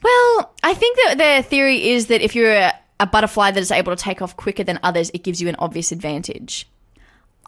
Well, 0.02 0.54
I 0.62 0.74
think 0.74 0.98
that 0.98 1.14
their 1.16 1.42
theory 1.42 1.88
is 1.88 2.08
that 2.08 2.20
if 2.20 2.34
you're 2.34 2.52
a, 2.52 2.72
a 3.00 3.06
butterfly 3.06 3.50
that 3.52 3.60
is 3.60 3.70
able 3.70 3.96
to 3.96 4.02
take 4.02 4.20
off 4.20 4.36
quicker 4.36 4.62
than 4.62 4.78
others, 4.82 5.10
it 5.14 5.24
gives 5.24 5.40
you 5.40 5.48
an 5.48 5.56
obvious 5.58 5.90
advantage. 5.90 6.68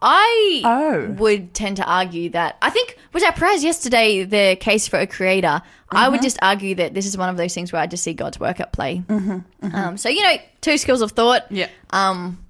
I 0.02 0.62
Oh. 0.64 1.06
would 1.18 1.54
tend 1.54 1.78
to 1.78 1.84
argue 1.84 2.30
that. 2.30 2.56
I 2.62 2.70
think 2.70 2.98
was 3.12 3.22
our 3.22 3.32
prize 3.32 3.64
yesterday 3.64 4.24
the 4.24 4.56
case 4.56 4.86
for 4.88 4.98
a 4.98 5.06
creator. 5.06 5.62
I 5.90 6.08
would 6.08 6.20
just 6.22 6.36
argue 6.42 6.74
that 6.76 6.94
this 6.94 7.06
is 7.06 7.16
one 7.16 7.28
of 7.28 7.36
those 7.36 7.54
things 7.54 7.72
where 7.72 7.80
I 7.80 7.86
just 7.86 8.02
see 8.04 8.12
God's 8.12 8.38
work 8.40 8.60
at 8.60 8.72
play. 8.72 9.02
Um, 9.08 9.96
so 9.96 10.08
you 10.08 10.22
know, 10.22 10.36
two 10.60 10.76
skills 10.78 11.00
of 11.00 11.12
thought. 11.12 11.50
Yeah. 11.50 11.68
Um, 11.90 12.44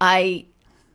I 0.00 0.46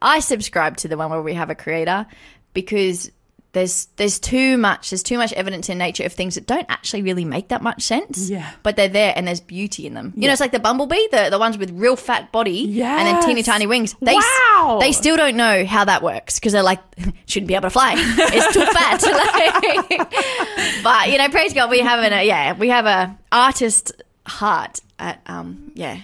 I 0.01 0.19
subscribe 0.19 0.77
to 0.77 0.87
the 0.87 0.97
one 0.97 1.09
where 1.11 1.21
we 1.21 1.33
have 1.35 1.49
a 1.49 1.55
creator 1.55 2.05
because 2.53 3.11
there's 3.53 3.87
there's 3.95 4.19
too 4.19 4.57
much 4.57 4.91
there's 4.91 5.01
too 5.01 5.17
much 5.17 5.33
evidence 5.33 5.69
in 5.69 5.79
nature 5.79 6.03
of 6.03 6.13
things 6.13 6.35
that 6.35 6.45
don't 6.45 6.67
actually 6.69 7.01
really 7.01 7.25
make 7.25 7.47
that 7.47 7.63
much 7.63 7.81
sense. 7.81 8.29
Yeah. 8.29 8.47
But 8.61 8.75
they're 8.75 8.87
there 8.87 9.11
and 9.15 9.27
there's 9.27 9.39
beauty 9.41 9.87
in 9.87 9.95
them. 9.95 10.13
You 10.15 10.27
know, 10.27 10.31
it's 10.33 10.39
like 10.39 10.51
the 10.51 10.59
bumblebee, 10.59 11.07
the 11.11 11.29
the 11.31 11.39
ones 11.39 11.57
with 11.57 11.71
real 11.71 11.95
fat 11.95 12.31
body 12.31 12.65
and 12.81 13.07
then 13.07 13.23
teeny 13.25 13.41
tiny 13.41 13.65
wings. 13.65 13.95
They 14.01 14.15
s- 14.15 14.39
Wow. 14.53 14.77
they 14.79 14.91
still 14.91 15.17
don't 15.17 15.35
know 15.35 15.65
how 15.65 15.83
that 15.85 16.03
works 16.03 16.39
because 16.39 16.53
they're 16.53 16.61
like 16.61 16.79
shouldn't 17.25 17.47
be 17.47 17.55
able 17.55 17.63
to 17.63 17.69
fly. 17.71 17.95
It's 17.97 18.53
too 18.53 18.65
fat. 18.77 19.01
Like- 19.01 20.83
but 20.83 21.09
you 21.11 21.17
know, 21.17 21.29
praise 21.29 21.53
God, 21.53 21.69
we 21.71 21.79
have 21.79 21.99
a 22.11 22.23
yeah, 22.23 22.53
we 22.53 22.69
have 22.69 22.85
a 22.85 23.17
artist 23.31 23.91
heart 24.27 24.79
at 24.99 25.21
um 25.25 25.71
yeah, 25.73 26.01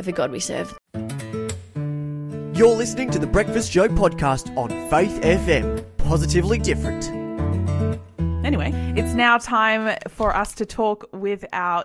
of 0.00 0.04
the 0.06 0.12
God 0.12 0.32
we 0.32 0.40
serve. 0.40 0.76
You're 2.54 2.76
listening 2.76 3.10
to 3.12 3.18
the 3.18 3.26
Breakfast 3.26 3.72
Show 3.72 3.88
podcast 3.88 4.54
on 4.56 4.68
Faith 4.90 5.20
FM. 5.22 5.82
Positively 6.10 6.58
different. 6.58 7.08
Anyway, 8.44 8.72
it's 8.96 9.14
now 9.14 9.38
time 9.38 9.96
for 10.08 10.34
us 10.34 10.52
to 10.56 10.66
talk 10.66 11.08
with 11.12 11.44
our 11.52 11.84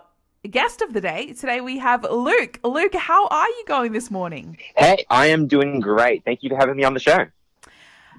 guest 0.49 0.81
of 0.81 0.93
the 0.93 1.01
day. 1.01 1.33
Today 1.33 1.61
we 1.61 1.77
have 1.77 2.03
Luke. 2.09 2.59
Luke, 2.63 2.95
how 2.95 3.27
are 3.27 3.47
you 3.47 3.63
going 3.67 3.91
this 3.91 4.09
morning? 4.09 4.57
Hey, 4.75 5.05
I 5.11 5.27
am 5.27 5.45
doing 5.45 5.79
great. 5.79 6.25
Thank 6.25 6.41
you 6.41 6.49
for 6.49 6.55
having 6.55 6.75
me 6.75 6.83
on 6.83 6.95
the 6.95 6.99
show. 6.99 7.27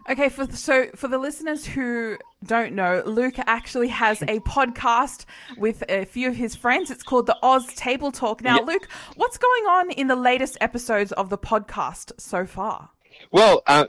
Okay, 0.08 0.28
for 0.28 0.46
so 0.52 0.86
for 0.94 1.08
the 1.08 1.18
listeners 1.18 1.66
who 1.66 2.18
don't 2.44 2.74
know, 2.74 3.02
Luke 3.04 3.34
actually 3.40 3.88
has 3.88 4.22
a 4.22 4.38
podcast 4.38 5.24
with 5.56 5.82
a 5.88 6.04
few 6.04 6.28
of 6.28 6.36
his 6.36 6.54
friends. 6.54 6.92
It's 6.92 7.02
called 7.02 7.26
the 7.26 7.36
Oz 7.42 7.66
Table 7.74 8.12
Talk. 8.12 8.44
Now, 8.44 8.58
Yeah. 8.58 8.64
Luke, 8.64 8.86
what's 9.16 9.38
going 9.38 9.64
on 9.64 9.90
in 9.90 10.06
the 10.06 10.14
latest 10.14 10.56
episodes 10.60 11.10
of 11.10 11.30
the 11.30 11.38
podcast 11.38 12.12
so 12.20 12.46
far? 12.46 12.90
Well, 13.32 13.64
uh, 13.66 13.86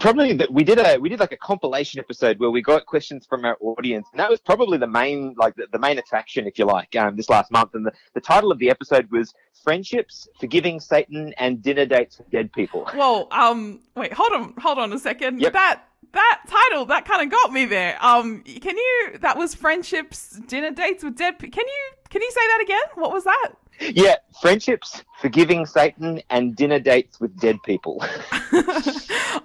probably 0.00 0.32
that 0.34 0.52
we 0.52 0.64
did 0.64 0.78
a 0.78 0.98
we 0.98 1.08
did 1.08 1.20
like 1.20 1.32
a 1.32 1.36
compilation 1.36 2.00
episode 2.00 2.38
where 2.38 2.50
we 2.50 2.62
got 2.62 2.86
questions 2.86 3.26
from 3.26 3.44
our 3.44 3.56
audience, 3.60 4.06
and 4.12 4.20
that 4.20 4.30
was 4.30 4.40
probably 4.40 4.78
the 4.78 4.86
main 4.86 5.34
like 5.36 5.54
the, 5.56 5.66
the 5.72 5.78
main 5.78 5.98
attraction, 5.98 6.46
if 6.46 6.58
you 6.58 6.64
like, 6.64 6.94
um, 6.96 7.16
this 7.16 7.28
last 7.28 7.50
month. 7.50 7.74
And 7.74 7.86
the, 7.86 7.92
the 8.14 8.20
title 8.20 8.50
of 8.50 8.58
the 8.58 8.70
episode 8.70 9.10
was 9.10 9.34
"Friendships, 9.62 10.28
Forgiving 10.40 10.80
Satan, 10.80 11.34
and 11.38 11.62
Dinner 11.62 11.86
Dates 11.86 12.18
with 12.18 12.30
Dead 12.30 12.52
People." 12.52 12.88
well 12.96 13.28
um, 13.30 13.80
wait, 13.96 14.12
hold 14.12 14.32
on, 14.32 14.54
hold 14.58 14.78
on 14.78 14.92
a 14.92 14.98
second. 14.98 15.40
Yep. 15.40 15.52
That 15.52 15.82
that 16.12 16.42
title 16.48 16.86
that 16.86 17.04
kind 17.04 17.22
of 17.22 17.30
got 17.30 17.52
me 17.52 17.64
there. 17.64 17.96
Um, 18.04 18.42
can 18.42 18.76
you? 18.76 19.18
That 19.20 19.36
was 19.36 19.54
friendships, 19.54 20.40
dinner 20.46 20.70
dates 20.70 21.02
with 21.04 21.16
dead. 21.16 21.38
Can 21.38 21.50
you? 21.52 21.92
Can 22.08 22.22
you 22.22 22.30
say 22.30 22.40
that 22.40 22.62
again? 22.62 22.82
What 22.94 23.12
was 23.12 23.24
that? 23.24 23.52
Yeah, 23.80 24.16
friendships, 24.40 25.02
forgiving 25.20 25.66
Satan, 25.66 26.20
and 26.30 26.54
dinner 26.54 26.78
dates 26.78 27.20
with 27.20 27.38
dead 27.40 27.56
people. 27.64 28.02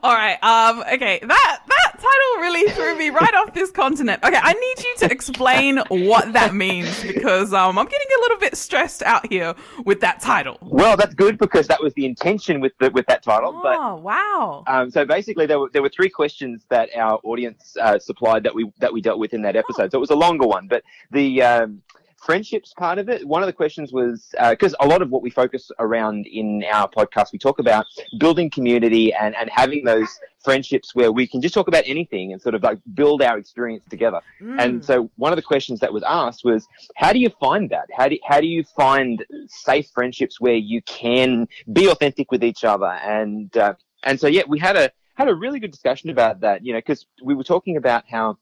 All 0.04 0.14
right. 0.14 0.38
Um. 0.44 0.84
Okay. 0.94 1.20
That 1.22 1.62
that 1.68 1.92
title 1.94 2.42
really 2.42 2.70
threw 2.72 2.96
me 2.98 3.10
right 3.10 3.34
off 3.36 3.54
this 3.54 3.72
continent. 3.72 4.24
Okay. 4.24 4.40
I 4.42 4.54
need 4.54 4.84
you 4.84 4.96
to 5.00 5.12
explain 5.12 5.78
what 5.90 6.34
that 6.34 6.54
means 6.54 7.02
because 7.02 7.54
um 7.54 7.78
I'm 7.78 7.86
getting 7.86 8.08
a 8.18 8.22
little 8.22 8.38
bit 8.38 8.56
stressed 8.56 9.02
out 9.04 9.32
here 9.32 9.56
with 9.86 10.02
that 10.02 10.22
title. 10.22 10.58
well, 10.62 10.98
that's 10.98 11.16
good 11.16 11.38
because 11.38 11.68
that 11.68 11.82
was 11.82 11.94
the 11.96 12.06
intention 12.06 12.60
with 12.60 12.74
the 12.80 12.92
with 12.92 13.06
that 13.08 13.24
title, 13.24 13.60
but. 13.64 13.78
Oh 13.78 13.96
wow. 13.96 14.64
Um, 14.68 14.92
so 14.92 15.06
basically, 15.06 15.46
there 15.46 15.60
were 15.60 15.70
there 15.72 15.82
were 15.82 15.90
three 15.90 16.10
questions 16.10 16.66
that 16.70 16.90
our 16.96 17.20
audience 17.24 17.76
uh, 17.82 17.98
supplied 18.00 18.44
that 18.44 18.54
we 18.54 18.72
that 18.80 18.92
we 18.94 19.02
dealt 19.02 19.20
with 19.20 19.34
in 19.34 19.42
that 19.44 19.56
episode. 19.56 19.92
So 19.92 19.98
it 19.98 20.02
was 20.02 20.10
a 20.10 20.16
longer 20.16 20.46
one, 20.48 20.68
but 20.68 20.84
the 21.12 21.42
um, 21.42 21.82
friendships 22.18 22.74
part 22.74 22.98
of 22.98 23.10
it. 23.10 23.28
One 23.28 23.44
of 23.44 23.48
the 23.48 23.54
questions 23.54 23.94
was 23.94 24.34
because 24.50 24.76
a 24.80 24.88
lot 24.88 25.02
of 25.02 25.10
what 25.10 25.22
we 25.22 25.30
focus 25.30 25.72
around 25.80 26.28
in 26.28 26.64
our 26.72 26.90
podcast, 26.90 27.32
we 27.32 27.40
talk 27.40 27.60
about 27.60 27.86
building 28.20 28.50
community 28.50 29.14
and 29.14 29.36
and 29.36 29.50
having 29.50 29.84
those 29.84 30.08
friendships 30.44 30.96
where 30.96 31.12
we 31.12 31.28
can 31.28 31.42
just 31.42 31.54
talk 31.54 31.68
about 31.68 31.84
anything 31.86 32.32
and 32.32 32.42
sort 32.42 32.56
of 32.56 32.64
like 32.64 32.80
build 32.94 33.22
our 33.22 33.38
experience 33.38 33.84
together. 33.90 34.22
And 34.60 34.84
so 34.84 35.10
one 35.18 35.32
of 35.32 35.36
the 35.36 35.42
questions 35.42 35.80
that 35.82 35.92
was 35.92 36.04
asked 36.04 36.46
was, 36.46 36.68
how 36.96 37.12
do 37.12 37.20
you 37.20 37.30
find 37.30 37.70
that? 37.70 37.88
How 37.96 38.08
do 38.08 38.18
how 38.26 38.40
do 38.40 38.48
you 38.48 38.64
find 38.64 39.26
safe 39.48 39.88
friendships 39.94 40.40
where 40.40 40.56
you 40.56 40.82
can 40.84 41.48
be 41.74 41.88
authentic 41.88 42.32
with 42.32 42.44
each 42.44 42.64
other? 42.64 42.88
And 42.88 43.56
uh, 43.58 43.74
and 44.04 44.20
so 44.20 44.28
yeah, 44.28 44.44
we 44.48 44.60
had 44.60 44.76
a 44.76 44.92
had 45.16 45.28
a 45.28 45.36
really 45.36 45.60
good 45.60 45.72
discussion 45.72 46.10
about 46.10 46.40
that. 46.42 46.66
You 46.66 46.74
know, 46.74 46.80
because 46.80 47.06
we 47.24 47.36
were 47.36 47.44
talking 47.44 47.78
about 47.78 48.06
how. 48.10 48.38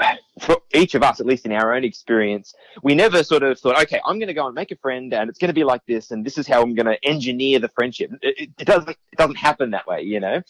For 0.40 0.56
each 0.74 0.94
of 0.94 1.02
us, 1.02 1.20
at 1.20 1.26
least 1.26 1.44
in 1.44 1.52
our 1.52 1.74
own 1.74 1.84
experience, 1.84 2.54
we 2.82 2.94
never 2.94 3.22
sort 3.22 3.42
of 3.42 3.58
thought, 3.58 3.80
okay, 3.82 4.00
I'm 4.06 4.18
going 4.18 4.28
to 4.28 4.34
go 4.34 4.46
and 4.46 4.54
make 4.54 4.70
a 4.70 4.76
friend, 4.76 5.12
and 5.12 5.28
it's 5.28 5.38
going 5.38 5.48
to 5.48 5.54
be 5.54 5.64
like 5.64 5.84
this, 5.86 6.10
and 6.10 6.24
this 6.24 6.38
is 6.38 6.46
how 6.46 6.62
I'm 6.62 6.74
going 6.74 6.86
to 6.86 7.04
engineer 7.04 7.58
the 7.58 7.68
friendship. 7.68 8.10
It, 8.22 8.50
it, 8.58 8.66
doesn't, 8.66 8.88
it 8.88 9.16
doesn't 9.18 9.36
happen 9.36 9.70
that 9.70 9.86
way, 9.86 10.02
you 10.02 10.20
know. 10.20 10.42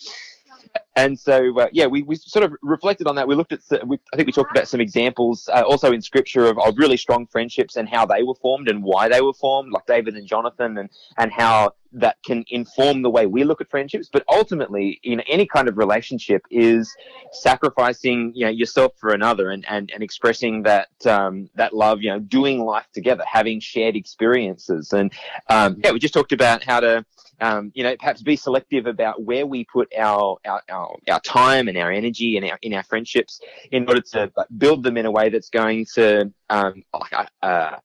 And 1.01 1.19
so, 1.19 1.59
uh, 1.59 1.69
yeah, 1.73 1.87
we, 1.87 2.03
we 2.03 2.17
sort 2.17 2.45
of 2.45 2.55
reflected 2.61 3.07
on 3.07 3.15
that. 3.15 3.27
We 3.27 3.35
looked 3.35 3.53
at, 3.53 3.61
we, 3.87 3.99
I 4.13 4.17
think 4.17 4.27
we 4.27 4.33
talked 4.33 4.51
about 4.51 4.69
some 4.69 4.83
examples 4.83 5.49
uh, 5.49 5.63
also 5.63 5.93
in 5.93 6.03
scripture 6.03 6.45
of, 6.45 6.59
of 6.59 6.77
really 6.77 6.99
strong 6.99 7.27
friendships 7.27 7.77
and 7.77 7.89
how 7.89 8.05
they 8.05 8.23
were 8.23 8.35
formed 8.35 8.69
and 8.69 8.83
why 8.83 9.09
they 9.09 9.23
were 9.23 9.33
formed, 9.33 9.73
like 9.73 9.87
David 9.87 10.15
and 10.15 10.27
Jonathan, 10.27 10.77
and, 10.77 10.91
and 11.17 11.33
how 11.33 11.73
that 11.93 12.17
can 12.25 12.45
inform 12.49 13.03
the 13.03 13.11
way 13.11 13.27
we 13.27 13.45
look 13.45 13.61
at 13.61 13.71
friendships. 13.71 14.09
But 14.13 14.25
ultimately, 14.29 15.01
in 15.03 15.21
any 15.21 15.47
kind 15.47 15.69
of 15.69 15.79
relationship, 15.79 16.43
is 16.51 16.95
sacrificing 17.33 18.33
you 18.35 18.45
know 18.45 18.51
yourself 18.51 18.93
for 18.99 19.11
another 19.11 19.51
and 19.51 19.65
and, 19.69 19.91
and 19.93 20.03
expressing 20.03 20.63
that 20.63 20.89
um, 21.07 21.51
that 21.55 21.75
love. 21.75 22.03
You 22.03 22.11
know, 22.11 22.21
doing 22.21 22.61
life 22.61 22.87
together, 22.93 23.25
having 23.27 23.61
shared 23.61 23.97
experiences, 23.97 24.93
and 24.93 25.13
um, 25.49 25.81
yeah, 25.83 25.93
we 25.93 25.99
just 25.99 26.15
talked 26.15 26.33
about 26.33 26.63
how 26.63 26.81
to. 26.81 27.05
Um, 27.43 27.73
you 27.75 27.85
know, 27.85 27.97
perhaps 27.97 28.21
be 28.21 28.37
selective 28.37 28.87
about 28.87 29.23
where 29.23 29.47
we 29.47 29.65
put 29.65 29.91
our, 29.97 30.37
our, 30.45 30.63
our, 30.69 30.90
our 31.11 31.21
time 31.21 31.69
and 31.69 31.77
our 31.79 31.91
energy 31.91 32.37
and 32.37 32.51
our, 32.51 32.59
in 32.63 32.75
our 32.75 32.83
friendships 32.83 33.41
in 33.71 33.87
order 33.89 34.01
to 34.01 34.31
build 34.59 34.83
them 34.83 34.97
in 34.97 35.07
a 35.07 35.11
way 35.11 35.29
that's 35.29 35.51
going 35.51 35.87
to, 35.95 36.33
um, 36.49 36.83
like, 36.93 37.29
uh, 37.43 37.77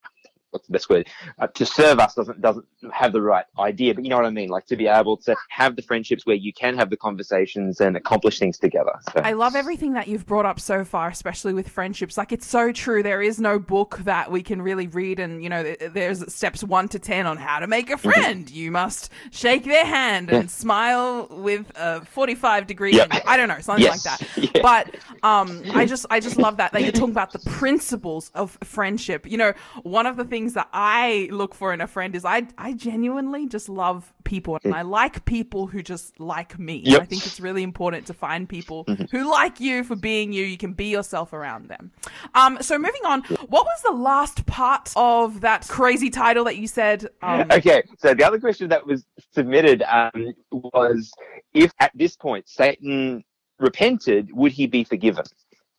what's 0.56 0.68
the 0.68 0.74
best 0.74 0.90
word 0.90 1.08
uh, 1.40 1.48
to 1.48 1.66
serve 1.66 2.00
us 2.00 2.16
doesn't 2.16 2.42
doesn't 2.42 2.66
have 2.92 3.12
the 3.14 3.22
right 3.22 3.46
idea 3.60 3.94
but 3.94 4.04
you 4.04 4.10
know 4.10 4.16
what 4.16 4.26
i 4.26 4.30
mean 4.30 4.50
like 4.50 4.66
to 4.66 4.76
be 4.76 4.88
able 4.88 5.18
to 5.18 5.36
have 5.50 5.76
the 5.76 5.82
friendships 5.82 6.26
where 6.26 6.36
you 6.36 6.52
can 6.54 6.76
have 6.78 6.90
the 6.90 6.98
conversations 6.98 7.82
and 7.82 7.96
accomplish 7.98 8.40
things 8.40 8.58
together 8.58 8.94
so 9.14 9.22
I 9.22 9.34
love 9.34 9.56
everything 9.56 9.94
that 9.94 10.08
you've 10.08 10.26
brought 10.26 10.46
up 10.46 10.60
so 10.60 10.84
far, 10.86 11.10
especially 11.10 11.54
with 11.54 11.68
friendships. 11.68 12.18
Like, 12.18 12.32
it's 12.32 12.46
so 12.48 12.72
true. 12.72 13.02
There 13.04 13.22
is 13.22 13.40
no 13.40 13.58
book 13.60 13.98
that 14.04 14.32
we 14.32 14.44
can 14.44 14.62
really 14.62 14.88
read, 14.88 15.20
and, 15.20 15.44
you 15.44 15.50
know, 15.50 15.64
there's 15.92 16.32
steps 16.34 16.64
one 16.64 16.88
to 16.90 17.00
10 17.00 17.26
on 17.26 17.38
how 17.38 17.60
to 17.60 17.68
make 17.68 17.90
a 17.90 17.98
friend. 17.98 18.50
You 18.50 18.72
must 18.72 19.12
shake 19.32 19.64
their 19.64 19.86
hand 19.86 20.30
and 20.30 20.50
smile 20.50 21.28
with 21.30 21.66
a 21.76 22.06
45 22.06 22.68
degree 22.68 22.94
Yep. 22.94 23.08
angle. 23.14 23.22
I 23.28 23.38
don't 23.38 23.48
know, 23.50 23.60
something 23.62 23.84
Yes. 23.84 24.06
like 24.06 24.20
that. 24.20 24.28
Yeah. 24.56 24.62
But 24.62 24.96
um, 25.24 25.64
I 25.74 25.86
just, 25.86 26.06
I 26.10 26.20
just 26.20 26.38
love 26.38 26.58
that, 26.58 26.72
that 26.74 26.84
you're 26.84 26.92
talking 26.92 27.10
about 27.12 27.34
the 27.34 27.40
principles 27.40 28.32
of 28.36 28.58
friendship. 28.64 29.26
You 29.30 29.38
know, 29.38 29.54
one 29.84 30.06
of 30.06 30.18
the 30.18 30.24
things 30.24 30.45
that 30.54 30.70
I 30.74 31.30
look 31.32 31.56
for 31.56 31.74
in 31.74 31.82
a 31.82 31.88
friend 31.88 32.16
is 32.16 32.26
I, 32.26 32.48
I 32.58 32.74
genuinely 32.74 33.48
just 33.48 33.70
love 33.70 34.14
people, 34.24 34.60
and 34.64 34.74
I 34.74 34.84
like 34.84 35.26
people 35.26 35.68
who 35.68 35.82
just 35.82 36.20
like 36.20 36.58
me. 36.60 36.82
Yep. 36.86 37.02
I 37.02 37.06
think 37.06 37.26
it's 37.26 37.40
really 37.40 37.64
important 37.64 38.08
to 38.08 38.14
find 38.14 38.48
people 38.48 38.86
who 39.12 39.30
like 39.32 39.60
you 39.60 39.84
for 39.84 39.96
being 39.96 40.34
you. 40.34 40.46
You 40.46 40.58
can 40.58 40.74
be 40.74 40.86
yourself 40.86 41.34
around 41.34 41.68
them. 41.70 41.92
Um, 42.34 42.58
so 42.62 42.78
moving 42.78 43.06
on, 43.06 43.22
what 43.24 43.66
was 43.66 43.82
the 43.84 43.92
last 43.92 44.46
part 44.46 44.92
of 44.96 45.42
that 45.42 45.68
crazy 45.68 46.10
title 46.10 46.46
that 46.46 46.58
you 46.58 46.68
said? 46.68 47.08
Um, 47.22 47.46
okay 47.52 47.84
so 47.98 48.14
the 48.14 48.24
other 48.24 48.40
question 48.40 48.70
that 48.70 48.86
was 48.86 49.06
submitted 49.34 49.84
um, 49.84 50.34
was 50.52 51.12
if 51.54 51.72
at 51.80 51.92
this 51.96 52.16
point 52.16 52.48
satan 52.48 53.24
repented 53.60 54.30
would 54.34 54.52
he 54.52 54.68
be 54.68 54.84
forgiven 54.84 55.26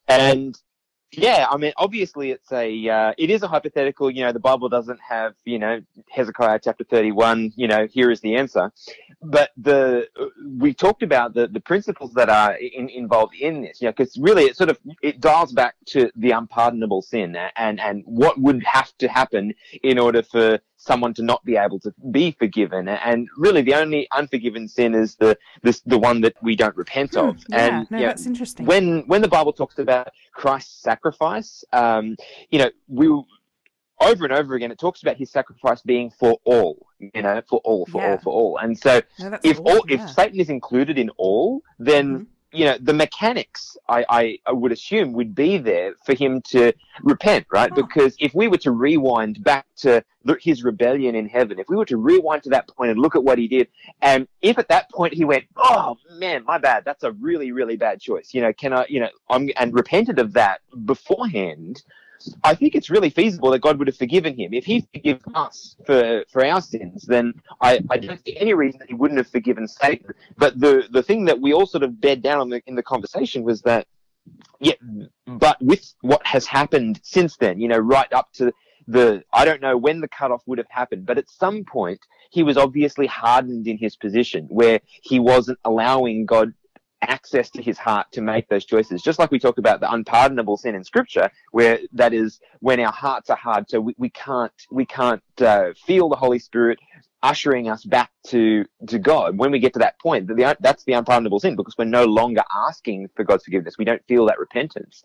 and 0.08 0.58
yeah 1.12 1.46
i 1.50 1.56
mean 1.56 1.72
obviously 1.76 2.30
it's 2.30 2.50
a 2.52 2.88
uh, 2.88 3.12
it 3.16 3.30
is 3.30 3.42
a 3.42 3.48
hypothetical 3.48 4.10
you 4.10 4.24
know 4.24 4.32
the 4.32 4.40
bible 4.40 4.68
doesn't 4.68 5.00
have 5.00 5.34
you 5.44 5.58
know 5.58 5.80
hezekiah 6.10 6.58
chapter 6.62 6.84
31 6.84 7.52
you 7.56 7.68
know 7.68 7.86
here 7.86 8.10
is 8.10 8.20
the 8.20 8.36
answer. 8.36 8.72
But 9.22 9.50
the 9.56 10.08
we 10.58 10.74
talked 10.74 11.02
about 11.02 11.34
the 11.34 11.48
the 11.48 11.60
principles 11.60 12.12
that 12.14 12.28
are 12.28 12.54
in, 12.54 12.88
involved 12.88 13.34
in 13.34 13.62
this 13.62 13.80
you 13.80 13.86
know 13.86 13.92
because 13.92 14.16
really 14.18 14.44
it 14.44 14.56
sort 14.56 14.70
of 14.70 14.78
it 15.02 15.20
dials 15.20 15.52
back 15.52 15.74
to 15.86 16.10
the 16.16 16.32
unpardonable 16.32 17.02
sin 17.02 17.36
and 17.56 17.80
and 17.80 18.02
what 18.04 18.38
would 18.38 18.62
have 18.64 18.96
to 18.98 19.08
happen 19.08 19.54
in 19.82 19.98
order 19.98 20.22
for 20.22 20.58
someone 20.86 21.12
to 21.14 21.22
not 21.22 21.44
be 21.44 21.56
able 21.56 21.78
to 21.80 21.92
be 22.12 22.30
forgiven 22.30 22.88
and 22.88 23.28
really 23.36 23.62
the 23.62 23.74
only 23.74 24.06
unforgiven 24.12 24.68
sin 24.68 24.94
is 24.94 25.16
the 25.16 25.36
this 25.62 25.80
the 25.80 25.98
one 25.98 26.20
that 26.20 26.34
we 26.42 26.54
don't 26.54 26.76
repent 26.76 27.16
of 27.16 27.34
Hmm, 27.36 27.52
yeah, 27.52 27.58
and 27.66 27.86
no, 27.90 27.98
you 27.98 28.02
know, 28.04 28.08
that's 28.10 28.26
interesting. 28.26 28.66
when 28.66 29.00
when 29.06 29.20
the 29.22 29.28
Bible 29.28 29.52
talks 29.52 29.78
about 29.78 30.08
Christ's 30.32 30.80
sacrifice, 30.82 31.64
um, 31.72 32.16
you 32.50 32.58
know, 32.60 32.70
we 32.88 33.06
over 34.00 34.24
and 34.24 34.32
over 34.32 34.54
again 34.54 34.70
it 34.70 34.78
talks 34.78 35.02
about 35.02 35.16
his 35.16 35.30
sacrifice 35.30 35.80
being 35.82 36.10
for 36.10 36.38
all, 36.44 36.86
you 37.00 37.22
know, 37.22 37.40
for 37.48 37.60
all, 37.64 37.86
for 37.86 38.00
Yeah. 38.00 38.10
all, 38.12 38.18
for 38.18 38.32
all. 38.32 38.58
And 38.58 38.78
so 38.78 39.00
No, 39.18 39.38
if 39.42 39.58
all 39.58 39.78
awesome, 39.78 39.90
if 39.90 40.00
yeah. 40.00 40.06
Satan 40.06 40.38
is 40.40 40.50
included 40.50 40.98
in 40.98 41.10
all, 41.16 41.62
then 41.78 42.06
Mhm. 42.20 42.26
You 42.56 42.64
know 42.64 42.78
the 42.80 42.94
mechanics 42.94 43.76
I, 43.88 44.04
I, 44.08 44.38
I 44.46 44.52
would 44.52 44.72
assume 44.72 45.12
would 45.12 45.34
be 45.34 45.58
there 45.58 45.94
for 46.04 46.14
him 46.14 46.40
to 46.48 46.72
repent, 47.02 47.46
right? 47.52 47.70
Huh. 47.70 47.82
Because 47.82 48.16
if 48.18 48.34
we 48.34 48.48
were 48.48 48.56
to 48.58 48.70
rewind 48.70 49.44
back 49.44 49.66
to 49.78 50.02
his 50.40 50.64
rebellion 50.64 51.14
in 51.14 51.28
heaven, 51.28 51.58
if 51.58 51.68
we 51.68 51.76
were 51.76 51.84
to 51.84 51.98
rewind 51.98 52.42
to 52.44 52.50
that 52.50 52.66
point 52.68 52.90
and 52.90 52.98
look 52.98 53.14
at 53.14 53.22
what 53.22 53.38
he 53.38 53.46
did, 53.46 53.68
and 54.00 54.26
if 54.40 54.58
at 54.58 54.68
that 54.68 54.90
point 54.90 55.12
he 55.12 55.24
went, 55.24 55.44
"Oh 55.56 55.96
man, 56.12 56.44
my 56.44 56.58
bad, 56.58 56.84
that's 56.84 57.04
a 57.04 57.12
really 57.12 57.52
really 57.52 57.76
bad 57.76 58.00
choice," 58.00 58.32
you 58.32 58.40
know, 58.40 58.52
can 58.52 58.72
I, 58.72 58.86
you 58.88 59.00
know, 59.00 59.10
I'm 59.28 59.50
and 59.56 59.74
repented 59.74 60.18
of 60.18 60.32
that 60.32 60.60
beforehand. 60.84 61.82
I 62.44 62.54
think 62.54 62.74
it's 62.74 62.90
really 62.90 63.10
feasible 63.10 63.50
that 63.50 63.60
God 63.60 63.78
would 63.78 63.88
have 63.88 63.96
forgiven 63.96 64.36
him. 64.38 64.52
If 64.52 64.64
he 64.64 64.86
forgives 64.92 65.22
us 65.34 65.76
for, 65.84 66.24
for 66.30 66.44
our 66.44 66.60
sins, 66.60 67.04
then 67.04 67.34
I, 67.60 67.80
I 67.90 67.98
don't 67.98 68.24
see 68.24 68.36
any 68.36 68.54
reason 68.54 68.78
that 68.80 68.88
he 68.88 68.94
wouldn't 68.94 69.18
have 69.18 69.28
forgiven 69.28 69.68
Satan. 69.68 70.12
But 70.36 70.58
the, 70.58 70.84
the 70.90 71.02
thing 71.02 71.26
that 71.26 71.40
we 71.40 71.52
all 71.52 71.66
sort 71.66 71.82
of 71.82 72.00
bed 72.00 72.22
down 72.22 72.40
on 72.40 72.48
the, 72.48 72.62
in 72.66 72.74
the 72.74 72.82
conversation 72.82 73.42
was 73.42 73.62
that, 73.62 73.86
yeah, 74.60 74.74
but 75.26 75.56
with 75.62 75.94
what 76.00 76.26
has 76.26 76.46
happened 76.46 77.00
since 77.02 77.36
then, 77.36 77.60
you 77.60 77.68
know, 77.68 77.78
right 77.78 78.12
up 78.12 78.32
to 78.34 78.52
the, 78.88 79.22
I 79.32 79.44
don't 79.44 79.60
know 79.60 79.76
when 79.76 80.00
the 80.00 80.08
cutoff 80.08 80.42
would 80.46 80.58
have 80.58 80.70
happened, 80.70 81.06
but 81.06 81.18
at 81.18 81.28
some 81.28 81.64
point 81.64 82.00
he 82.30 82.42
was 82.42 82.56
obviously 82.56 83.06
hardened 83.06 83.66
in 83.66 83.78
his 83.78 83.96
position 83.96 84.46
where 84.48 84.80
he 85.02 85.18
wasn't 85.18 85.58
allowing 85.64 86.26
God 86.26 86.54
access 87.02 87.50
to 87.50 87.62
his 87.62 87.78
heart 87.78 88.06
to 88.12 88.20
make 88.20 88.48
those 88.48 88.64
choices. 88.64 89.02
Just 89.02 89.18
like 89.18 89.30
we 89.30 89.38
talk 89.38 89.58
about 89.58 89.80
the 89.80 89.92
unpardonable 89.92 90.56
sin 90.56 90.74
in 90.74 90.84
scripture, 90.84 91.30
where 91.52 91.78
that 91.92 92.12
is 92.12 92.40
when 92.60 92.80
our 92.80 92.92
hearts 92.92 93.30
are 93.30 93.36
hard, 93.36 93.68
so 93.68 93.80
we, 93.80 93.94
we 93.98 94.10
can't 94.10 94.52
we 94.70 94.86
can't 94.86 95.22
uh, 95.40 95.72
feel 95.86 96.08
the 96.08 96.16
Holy 96.16 96.38
Spirit 96.38 96.78
ushering 97.22 97.68
us 97.68 97.84
back 97.84 98.10
to 98.28 98.64
to 98.88 98.98
God. 98.98 99.38
When 99.38 99.50
we 99.50 99.58
get 99.58 99.72
to 99.74 99.78
that 99.80 99.98
point, 100.00 100.26
the, 100.26 100.56
that's 100.60 100.84
the 100.84 100.92
unpardonable 100.92 101.40
sin 101.40 101.56
because 101.56 101.74
we're 101.76 101.84
no 101.84 102.04
longer 102.04 102.42
asking 102.68 103.08
for 103.14 103.24
God's 103.24 103.44
forgiveness. 103.44 103.76
We 103.78 103.84
don't 103.84 104.04
feel 104.06 104.26
that 104.26 104.38
repentance. 104.38 105.04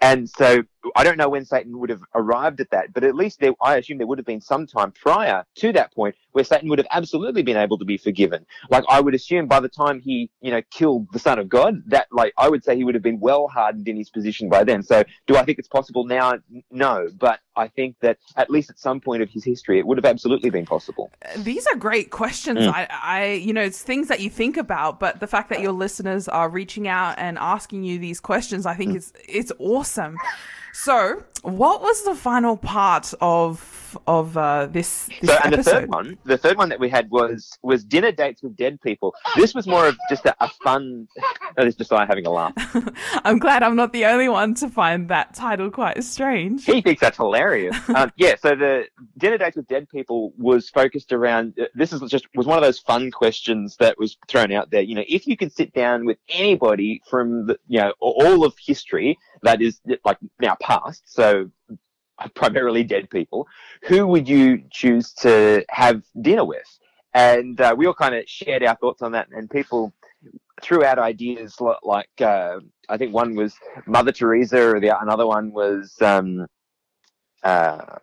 And 0.00 0.28
so 0.28 0.62
I 0.96 1.04
don't 1.04 1.16
know 1.16 1.28
when 1.28 1.44
Satan 1.44 1.78
would 1.78 1.90
have 1.90 2.02
arrived 2.14 2.60
at 2.60 2.70
that, 2.70 2.92
but 2.92 3.04
at 3.04 3.14
least 3.14 3.40
there, 3.40 3.52
I 3.62 3.76
assume 3.76 3.98
there 3.98 4.06
would 4.06 4.18
have 4.18 4.26
been 4.26 4.40
some 4.40 4.66
time 4.66 4.92
prior 4.92 5.44
to 5.56 5.72
that 5.72 5.92
point 5.94 6.14
where 6.32 6.44
Satan 6.44 6.68
would 6.68 6.78
have 6.78 6.86
absolutely 6.90 7.42
been 7.42 7.56
able 7.56 7.78
to 7.78 7.84
be 7.84 7.98
forgiven. 7.98 8.46
Like 8.70 8.84
I 8.88 9.00
would 9.00 9.14
assume 9.14 9.46
by 9.46 9.60
the 9.60 9.68
time 9.68 10.00
he, 10.00 10.30
you 10.40 10.50
know, 10.50 10.62
killed 10.70 11.08
the 11.12 11.18
Son 11.18 11.38
of 11.38 11.48
God, 11.48 11.82
that 11.86 12.06
like 12.12 12.32
I 12.38 12.48
would 12.48 12.64
say 12.64 12.76
he 12.76 12.84
would 12.84 12.94
have 12.94 13.02
been 13.02 13.20
well 13.20 13.48
hardened 13.48 13.88
in 13.88 13.96
his 13.96 14.10
position 14.10 14.48
by 14.48 14.64
then. 14.64 14.82
So 14.82 15.04
do 15.26 15.36
I 15.36 15.44
think 15.44 15.58
it's 15.58 15.68
possible 15.68 16.04
now? 16.04 16.34
No, 16.70 17.08
but 17.18 17.40
I 17.60 17.68
think 17.68 17.96
that 18.00 18.16
at 18.36 18.48
least 18.50 18.70
at 18.70 18.78
some 18.78 19.00
point 19.00 19.22
of 19.22 19.28
his 19.30 19.44
history, 19.44 19.78
it 19.78 19.86
would 19.86 19.98
have 19.98 20.04
absolutely 20.04 20.50
been 20.50 20.66
possible. 20.66 21.10
These 21.36 21.66
are 21.66 21.76
great 21.76 22.10
questions. 22.10 22.60
Mm. 22.60 22.72
I, 22.72 22.88
I, 22.90 23.32
you 23.34 23.52
know, 23.52 23.62
it's 23.62 23.82
things 23.82 24.08
that 24.08 24.20
you 24.20 24.30
think 24.30 24.56
about, 24.56 24.98
but 24.98 25.20
the 25.20 25.26
fact 25.26 25.50
that 25.50 25.60
your 25.60 25.72
listeners 25.72 26.26
are 26.28 26.48
reaching 26.48 26.88
out 26.88 27.14
and 27.18 27.36
asking 27.38 27.84
you 27.84 27.98
these 27.98 28.18
questions, 28.20 28.66
I 28.66 28.74
Mm. 28.74 28.78
think 28.78 28.96
is 28.96 29.12
it's 29.28 29.52
awesome. 29.58 30.16
So, 30.72 31.22
what 31.42 31.80
was 31.82 32.04
the 32.04 32.14
final 32.14 32.56
part 32.56 33.12
of 33.20 33.76
of 34.06 34.36
uh, 34.36 34.66
this 34.66 35.08
this 35.20 35.30
So, 35.30 35.38
and 35.42 35.52
the 35.52 35.62
third 35.64 35.88
one, 35.88 36.16
the 36.24 36.38
third 36.38 36.56
one 36.56 36.68
that 36.68 36.78
we 36.78 36.88
had 36.88 37.10
was 37.10 37.58
was 37.62 37.84
dinner 37.84 38.12
dates 38.12 38.42
with 38.42 38.56
dead 38.56 38.80
people. 38.80 39.14
This 39.36 39.52
was 39.54 39.66
more 39.66 39.86
of 39.88 39.96
just 40.08 40.24
a, 40.26 40.36
a 40.42 40.48
fun. 40.62 41.08
Oh, 41.58 41.64
this 41.64 41.74
is 41.74 41.76
Josiah 41.76 42.06
having 42.06 42.26
a 42.26 42.30
laugh. 42.30 42.52
I'm 43.24 43.38
glad 43.38 43.62
I'm 43.64 43.74
not 43.74 43.92
the 43.92 44.04
only 44.06 44.28
one 44.28 44.54
to 44.54 44.68
find 44.68 45.08
that 45.08 45.34
title 45.34 45.70
quite 45.70 46.02
strange. 46.04 46.64
He 46.64 46.80
thinks 46.80 47.00
that's 47.00 47.16
hilarious. 47.16 47.76
Um, 48.00 48.12
yeah, 48.16 48.36
so 48.40 48.54
the 48.54 48.84
dinner 49.18 49.36
dates 49.36 49.56
with 49.56 49.66
dead 49.66 49.88
people 49.88 50.32
was 50.38 50.70
focused 50.70 51.12
around. 51.12 51.54
uh, 51.60 51.64
This 51.74 51.92
is 51.92 52.00
just 52.08 52.26
was 52.36 52.46
one 52.46 52.56
of 52.56 52.62
those 52.62 52.78
fun 52.78 53.10
questions 53.10 53.76
that 53.80 53.98
was 53.98 54.16
thrown 54.28 54.52
out 54.52 54.70
there. 54.70 54.80
You 54.80 54.94
know, 54.94 55.04
if 55.08 55.26
you 55.26 55.36
could 55.36 55.52
sit 55.52 55.74
down 55.74 56.06
with 56.06 56.16
anybody 56.28 57.02
from 57.10 57.46
the, 57.46 57.58
you 57.66 57.80
know 57.80 57.92
all 57.98 58.44
of 58.44 58.54
history 58.64 59.18
that 59.42 59.62
is 59.62 59.80
like 60.04 60.18
now 60.40 60.56
past, 60.60 61.02
so 61.06 61.50
primarily 62.34 62.84
dead 62.84 63.08
people, 63.10 63.46
who 63.84 64.06
would 64.06 64.28
you 64.28 64.62
choose 64.70 65.12
to 65.14 65.64
have 65.70 66.02
dinner 66.20 66.44
with? 66.44 66.66
And 67.14 67.60
uh, 67.60 67.74
we 67.76 67.86
all 67.86 67.94
kind 67.94 68.14
of 68.14 68.28
shared 68.28 68.62
our 68.62 68.76
thoughts 68.76 69.02
on 69.02 69.12
that, 69.12 69.28
and 69.32 69.50
people 69.50 69.92
threw 70.62 70.84
out 70.84 70.98
ideas 70.98 71.56
like 71.82 72.10
uh, 72.20 72.60
I 72.88 72.96
think 72.96 73.14
one 73.14 73.34
was 73.34 73.54
Mother 73.86 74.12
Teresa, 74.12 74.60
or 74.74 74.80
the 74.80 75.00
another 75.00 75.26
one 75.26 75.52
was 75.52 75.94
um, 76.00 76.46
uh, 77.42 77.96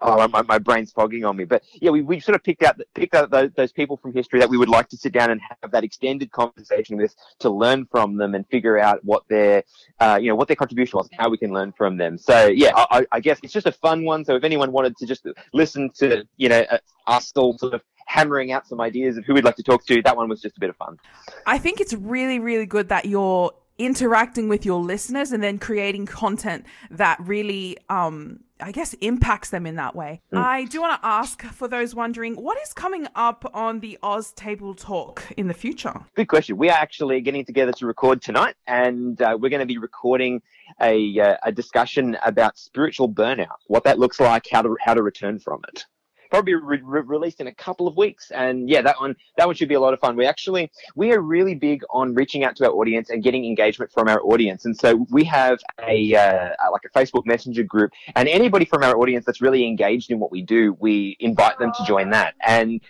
oh 0.00 0.28
my, 0.28 0.42
my 0.42 0.58
brain's 0.58 0.92
fogging 0.92 1.24
on 1.24 1.36
me. 1.36 1.44
But 1.44 1.62
yeah, 1.74 1.90
we, 1.90 2.02
we 2.02 2.20
sort 2.20 2.36
of 2.36 2.42
picked 2.42 2.62
out 2.62 2.80
picked 2.94 3.14
out 3.14 3.30
those, 3.30 3.50
those 3.56 3.72
people 3.72 3.96
from 3.96 4.12
history 4.12 4.40
that 4.40 4.48
we 4.48 4.56
would 4.58 4.68
like 4.68 4.88
to 4.88 4.96
sit 4.96 5.12
down 5.12 5.30
and 5.30 5.40
have 5.62 5.70
that 5.70 5.84
extended 5.84 6.30
conversation 6.32 6.96
with 6.96 7.14
to 7.40 7.50
learn 7.50 7.86
from 7.86 8.16
them 8.16 8.34
and 8.34 8.46
figure 8.48 8.78
out 8.78 9.04
what 9.04 9.22
their 9.28 9.62
uh, 10.00 10.18
you 10.20 10.28
know 10.28 10.34
what 10.36 10.48
their 10.48 10.56
contribution 10.56 10.96
was 10.96 11.08
and 11.10 11.20
how 11.20 11.28
we 11.28 11.38
can 11.38 11.52
learn 11.52 11.72
from 11.72 11.96
them. 11.96 12.18
So 12.18 12.46
yeah, 12.46 12.72
I, 12.74 13.06
I- 13.12 13.20
guess 13.20 13.38
it's 13.42 13.52
just 13.52 13.66
a 13.66 13.72
fun 13.72 14.04
one. 14.06 14.24
So 14.24 14.34
if 14.34 14.44
anyone 14.44 14.72
wanted 14.72 14.96
to 14.96 15.06
just 15.06 15.26
listen 15.52 15.90
to 15.98 16.24
you 16.38 16.48
know 16.48 16.64
uh, 16.70 16.78
us 17.06 17.32
all 17.36 17.58
sort 17.58 17.74
of 17.74 17.82
hammering 18.06 18.50
out 18.50 18.66
some 18.66 18.80
ideas 18.80 19.16
of 19.16 19.24
who 19.24 19.34
we'd 19.34 19.44
like 19.44 19.54
to 19.54 19.62
talk 19.62 19.86
to. 19.86 20.02
That 20.02 20.16
one 20.16 20.28
was 20.28 20.40
just 20.40 20.56
a 20.56 20.60
bit 20.60 20.68
of 20.68 20.76
fun. 20.76 20.98
I 21.46 21.58
think 21.58 21.80
it's 21.80 21.92
really, 21.94 22.40
really 22.40 22.66
good 22.66 22.88
that 22.88 23.04
you're 23.06 23.52
interacting 23.80 24.48
with 24.48 24.66
your 24.66 24.78
listeners 24.78 25.32
and 25.32 25.42
then 25.42 25.58
creating 25.58 26.04
content 26.04 26.66
that 26.90 27.18
really 27.20 27.78
um 27.88 28.40
I 28.62 28.72
guess 28.72 28.92
impacts 28.94 29.48
them 29.48 29.66
in 29.66 29.76
that 29.76 29.96
way. 29.96 30.20
Mm. 30.34 30.38
I 30.38 30.64
do 30.64 30.82
want 30.82 31.00
to 31.00 31.06
ask 31.06 31.42
for 31.44 31.66
those 31.66 31.94
wondering 31.94 32.34
what 32.34 32.58
is 32.60 32.74
coming 32.74 33.08
up 33.14 33.50
on 33.54 33.80
the 33.80 33.98
Oz 34.02 34.32
Table 34.32 34.74
Talk 34.74 35.22
in 35.38 35.48
the 35.48 35.54
future? 35.54 35.94
Good 36.14 36.28
question. 36.28 36.58
We 36.58 36.68
are 36.68 36.76
actually 36.76 37.22
getting 37.22 37.46
together 37.46 37.72
to 37.72 37.86
record 37.86 38.20
tonight, 38.20 38.56
and 38.66 39.20
uh, 39.22 39.38
we're 39.40 39.48
going 39.48 39.60
to 39.60 39.66
be 39.66 39.78
recording 39.78 40.42
a, 40.82 41.18
uh, 41.18 41.36
a 41.42 41.52
discussion 41.52 42.18
about 42.22 42.58
spiritual 42.58 43.08
burnout, 43.08 43.60
what 43.66 43.84
that 43.84 43.98
looks 43.98 44.20
like, 44.20 44.46
how 44.52 44.60
to 44.60 44.76
how 44.80 44.92
to 44.92 45.02
return 45.02 45.38
from 45.38 45.62
it 45.68 45.86
probably 46.30 46.54
re- 46.54 46.80
re- 46.82 47.02
released 47.02 47.40
in 47.40 47.46
a 47.46 47.54
couple 47.54 47.86
of 47.86 47.96
weeks. 47.96 48.30
And 48.30 48.68
yeah, 48.68 48.82
that 48.82 49.00
one 49.00 49.16
that 49.36 49.46
one 49.46 49.54
should 49.54 49.68
be 49.68 49.74
a 49.74 49.80
lot 49.80 49.92
of 49.94 50.00
fun. 50.00 50.16
We 50.16 50.26
actually 50.26 50.70
we 50.94 51.12
are 51.12 51.20
really 51.20 51.54
big 51.54 51.82
on 51.90 52.14
reaching 52.14 52.44
out 52.44 52.56
to 52.56 52.66
our 52.66 52.72
audience 52.72 53.10
and 53.10 53.22
getting 53.22 53.44
engagement 53.44 53.92
from 53.92 54.08
our 54.08 54.20
audience. 54.22 54.64
And 54.64 54.76
so 54.76 55.06
we 55.10 55.24
have 55.24 55.58
a 55.86 56.14
uh, 56.14 56.70
like 56.72 56.82
a 56.84 56.98
Facebook 56.98 57.26
Messenger 57.26 57.64
group, 57.64 57.92
and 58.14 58.28
anybody 58.28 58.64
from 58.64 58.82
our 58.82 58.96
audience 58.96 59.24
that's 59.26 59.40
really 59.40 59.66
engaged 59.66 60.10
in 60.10 60.18
what 60.18 60.30
we 60.30 60.42
do, 60.42 60.76
we 60.80 61.16
invite 61.20 61.58
them 61.58 61.72
to 61.76 61.84
join 61.84 62.10
that. 62.10 62.34
And 62.46 62.80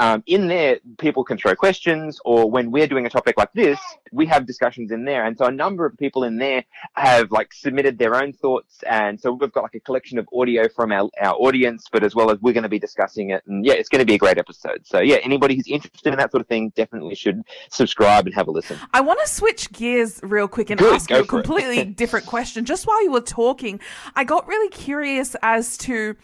um, 0.00 0.22
in 0.26 0.48
there, 0.48 0.78
people 0.96 1.24
can 1.24 1.36
throw 1.36 1.54
questions, 1.54 2.18
or 2.24 2.50
when 2.50 2.70
we're 2.70 2.86
doing 2.86 3.04
a 3.04 3.10
topic 3.10 3.36
like 3.36 3.52
this, 3.52 3.78
we 4.12 4.24
have 4.26 4.46
discussions 4.46 4.90
in 4.92 5.04
there. 5.04 5.26
And 5.26 5.36
so 5.36 5.44
a 5.44 5.50
number 5.50 5.84
of 5.84 5.94
people 5.98 6.24
in 6.24 6.38
there 6.38 6.64
have 6.94 7.30
like 7.30 7.52
submitted 7.52 7.98
their 7.98 8.14
own 8.14 8.32
thoughts. 8.32 8.82
And 8.88 9.20
so 9.20 9.32
we've 9.32 9.52
got 9.52 9.62
like 9.62 9.74
a 9.74 9.80
collection 9.80 10.18
of 10.18 10.26
audio 10.32 10.70
from 10.70 10.90
our, 10.90 11.10
our 11.20 11.34
audience, 11.34 11.84
but 11.92 12.02
as 12.02 12.14
well 12.14 12.30
as 12.30 12.38
we're 12.40 12.54
going 12.54 12.62
to 12.62 12.70
be 12.70 12.78
discussing 12.78 13.28
it. 13.28 13.42
And 13.46 13.62
yeah, 13.62 13.74
it's 13.74 13.90
going 13.90 13.98
to 13.98 14.06
be 14.06 14.14
a 14.14 14.18
great 14.18 14.38
episode. 14.38 14.86
So 14.86 15.00
yeah, 15.00 15.16
anybody 15.16 15.54
who's 15.54 15.68
interested 15.68 16.14
in 16.14 16.18
that 16.18 16.30
sort 16.30 16.40
of 16.40 16.48
thing 16.48 16.72
definitely 16.74 17.14
should 17.14 17.42
subscribe 17.68 18.24
and 18.24 18.34
have 18.34 18.48
a 18.48 18.50
listen. 18.50 18.78
I 18.94 19.02
want 19.02 19.20
to 19.20 19.28
switch 19.28 19.70
gears 19.70 20.18
real 20.22 20.48
quick 20.48 20.70
and 20.70 20.80
Good, 20.80 20.94
ask 20.94 21.10
you 21.10 21.18
a 21.18 21.26
completely 21.26 21.84
different 22.00 22.24
question. 22.24 22.64
Just 22.64 22.86
while 22.86 23.04
you 23.04 23.12
were 23.12 23.20
talking, 23.20 23.78
I 24.16 24.24
got 24.24 24.46
really 24.48 24.70
curious 24.70 25.36
as 25.42 25.76
to, 25.78 26.16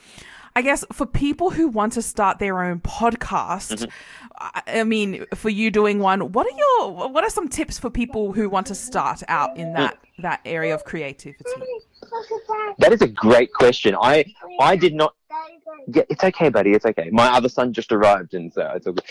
I 0.56 0.62
guess 0.62 0.86
for 0.90 1.04
people 1.04 1.50
who 1.50 1.68
want 1.68 1.92
to 1.92 2.02
start 2.02 2.38
their 2.38 2.62
own 2.62 2.80
podcast, 2.80 3.84
mm-hmm. 3.84 4.58
I 4.66 4.84
mean, 4.84 5.26
for 5.34 5.50
you 5.50 5.70
doing 5.70 5.98
one, 5.98 6.32
what 6.32 6.46
are 6.46 6.56
your 6.56 7.08
what 7.10 7.24
are 7.24 7.28
some 7.30 7.46
tips 7.46 7.78
for 7.78 7.90
people 7.90 8.32
who 8.32 8.48
want 8.48 8.66
to 8.68 8.74
start 8.74 9.22
out 9.28 9.58
in 9.58 9.74
that 9.74 9.98
that 10.20 10.40
area 10.46 10.74
of 10.74 10.84
creativity? 10.84 11.44
That 12.78 12.92
is 12.92 13.02
a 13.02 13.08
great 13.08 13.52
question. 13.52 13.96
I 14.00 14.24
I 14.60 14.76
did 14.76 14.94
not. 14.94 15.14
Yeah, 15.88 16.02
it's 16.08 16.24
okay, 16.24 16.48
buddy. 16.48 16.72
It's 16.72 16.86
okay. 16.86 17.10
My 17.12 17.28
other 17.28 17.48
son 17.48 17.72
just 17.72 17.92
arrived, 17.92 18.34
and 18.34 18.52
so 18.52 18.72
it's 18.74 18.86
all 18.86 18.92
good. 18.94 19.04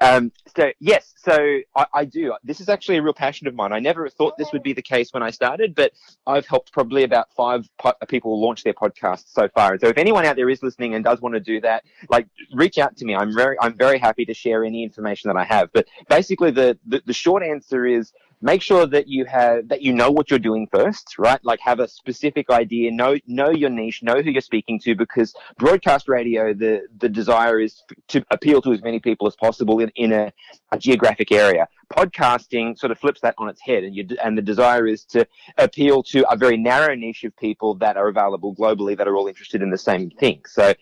Um, 0.00 0.32
so 0.56 0.70
yes, 0.80 1.14
so 1.16 1.32
I, 1.74 1.86
I, 1.92 2.04
do. 2.04 2.34
This 2.44 2.60
is 2.60 2.68
actually 2.68 2.98
a 2.98 3.02
real 3.02 3.12
passion 3.12 3.46
of 3.48 3.54
mine. 3.54 3.72
I 3.72 3.80
never 3.80 4.08
thought 4.08 4.38
this 4.38 4.52
would 4.52 4.62
be 4.62 4.72
the 4.72 4.82
case 4.82 5.12
when 5.12 5.22
I 5.22 5.30
started, 5.30 5.74
but 5.74 5.92
I've 6.26 6.46
helped 6.46 6.72
probably 6.72 7.02
about 7.02 7.32
five 7.34 7.68
po- 7.78 7.94
people 8.06 8.40
launch 8.40 8.62
their 8.62 8.74
podcasts 8.74 9.32
so 9.32 9.48
far. 9.48 9.72
And 9.72 9.80
so 9.80 9.88
if 9.88 9.98
anyone 9.98 10.24
out 10.24 10.36
there 10.36 10.48
is 10.48 10.62
listening 10.62 10.94
and 10.94 11.04
does 11.04 11.20
want 11.20 11.34
to 11.34 11.40
do 11.40 11.60
that, 11.62 11.84
like 12.08 12.28
reach 12.52 12.78
out 12.78 12.96
to 12.98 13.04
me. 13.04 13.14
I'm 13.14 13.34
very 13.34 13.56
I'm 13.60 13.76
very 13.76 13.98
happy 13.98 14.24
to 14.26 14.34
share 14.34 14.64
any 14.64 14.84
information 14.84 15.28
that 15.28 15.36
I 15.36 15.44
have. 15.44 15.72
But 15.72 15.86
basically, 16.08 16.52
the, 16.52 16.78
the, 16.86 17.02
the 17.06 17.12
short 17.12 17.42
answer 17.42 17.86
is 17.86 18.12
make 18.40 18.62
sure 18.62 18.86
that 18.86 19.08
you 19.08 19.24
have 19.24 19.68
that 19.68 19.82
you 19.82 19.92
know 19.92 20.10
what 20.10 20.30
you're 20.30 20.38
doing 20.38 20.66
first 20.70 21.18
right? 21.18 21.40
Like 21.44 21.60
have 21.60 21.80
a 21.80 21.88
specific 21.88 22.50
idea 22.50 22.90
know 22.90 23.16
know 23.26 23.50
your 23.50 23.70
niche 23.70 24.02
know 24.02 24.20
who 24.22 24.30
you're 24.30 24.40
speaking 24.40 24.78
to 24.80 24.94
because 24.94 25.34
broadcast 25.58 26.08
radio 26.08 26.54
the 26.54 26.86
the 26.98 27.08
desire 27.08 27.60
is 27.60 27.82
to 28.08 28.24
appeal 28.30 28.62
to 28.62 28.72
as 28.72 28.82
many 28.82 29.00
people 29.00 29.26
as 29.26 29.36
possible 29.36 29.80
in, 29.80 29.90
in 29.96 30.12
a, 30.12 30.32
a 30.72 30.78
geographic 30.78 31.32
area. 31.32 31.66
Podcasting 31.92 32.78
sort 32.78 32.92
of 32.92 32.98
flips 32.98 33.20
that 33.22 33.34
on 33.38 33.48
its 33.48 33.60
head 33.60 33.84
and 33.84 33.94
you 33.94 34.06
and 34.22 34.36
the 34.36 34.42
desire 34.42 34.86
is 34.86 35.04
to 35.04 35.26
appeal 35.56 36.02
to 36.04 36.28
a 36.30 36.36
very 36.36 36.56
narrow 36.56 36.94
niche 36.94 37.24
of 37.24 37.36
people 37.36 37.74
that 37.74 37.96
are 37.96 38.08
available 38.08 38.54
globally 38.54 38.96
that 38.96 39.08
are 39.08 39.16
all 39.16 39.26
interested 39.26 39.62
in 39.62 39.70
the 39.70 39.78
same 39.78 40.10
thing. 40.10 40.42
So 40.46 40.74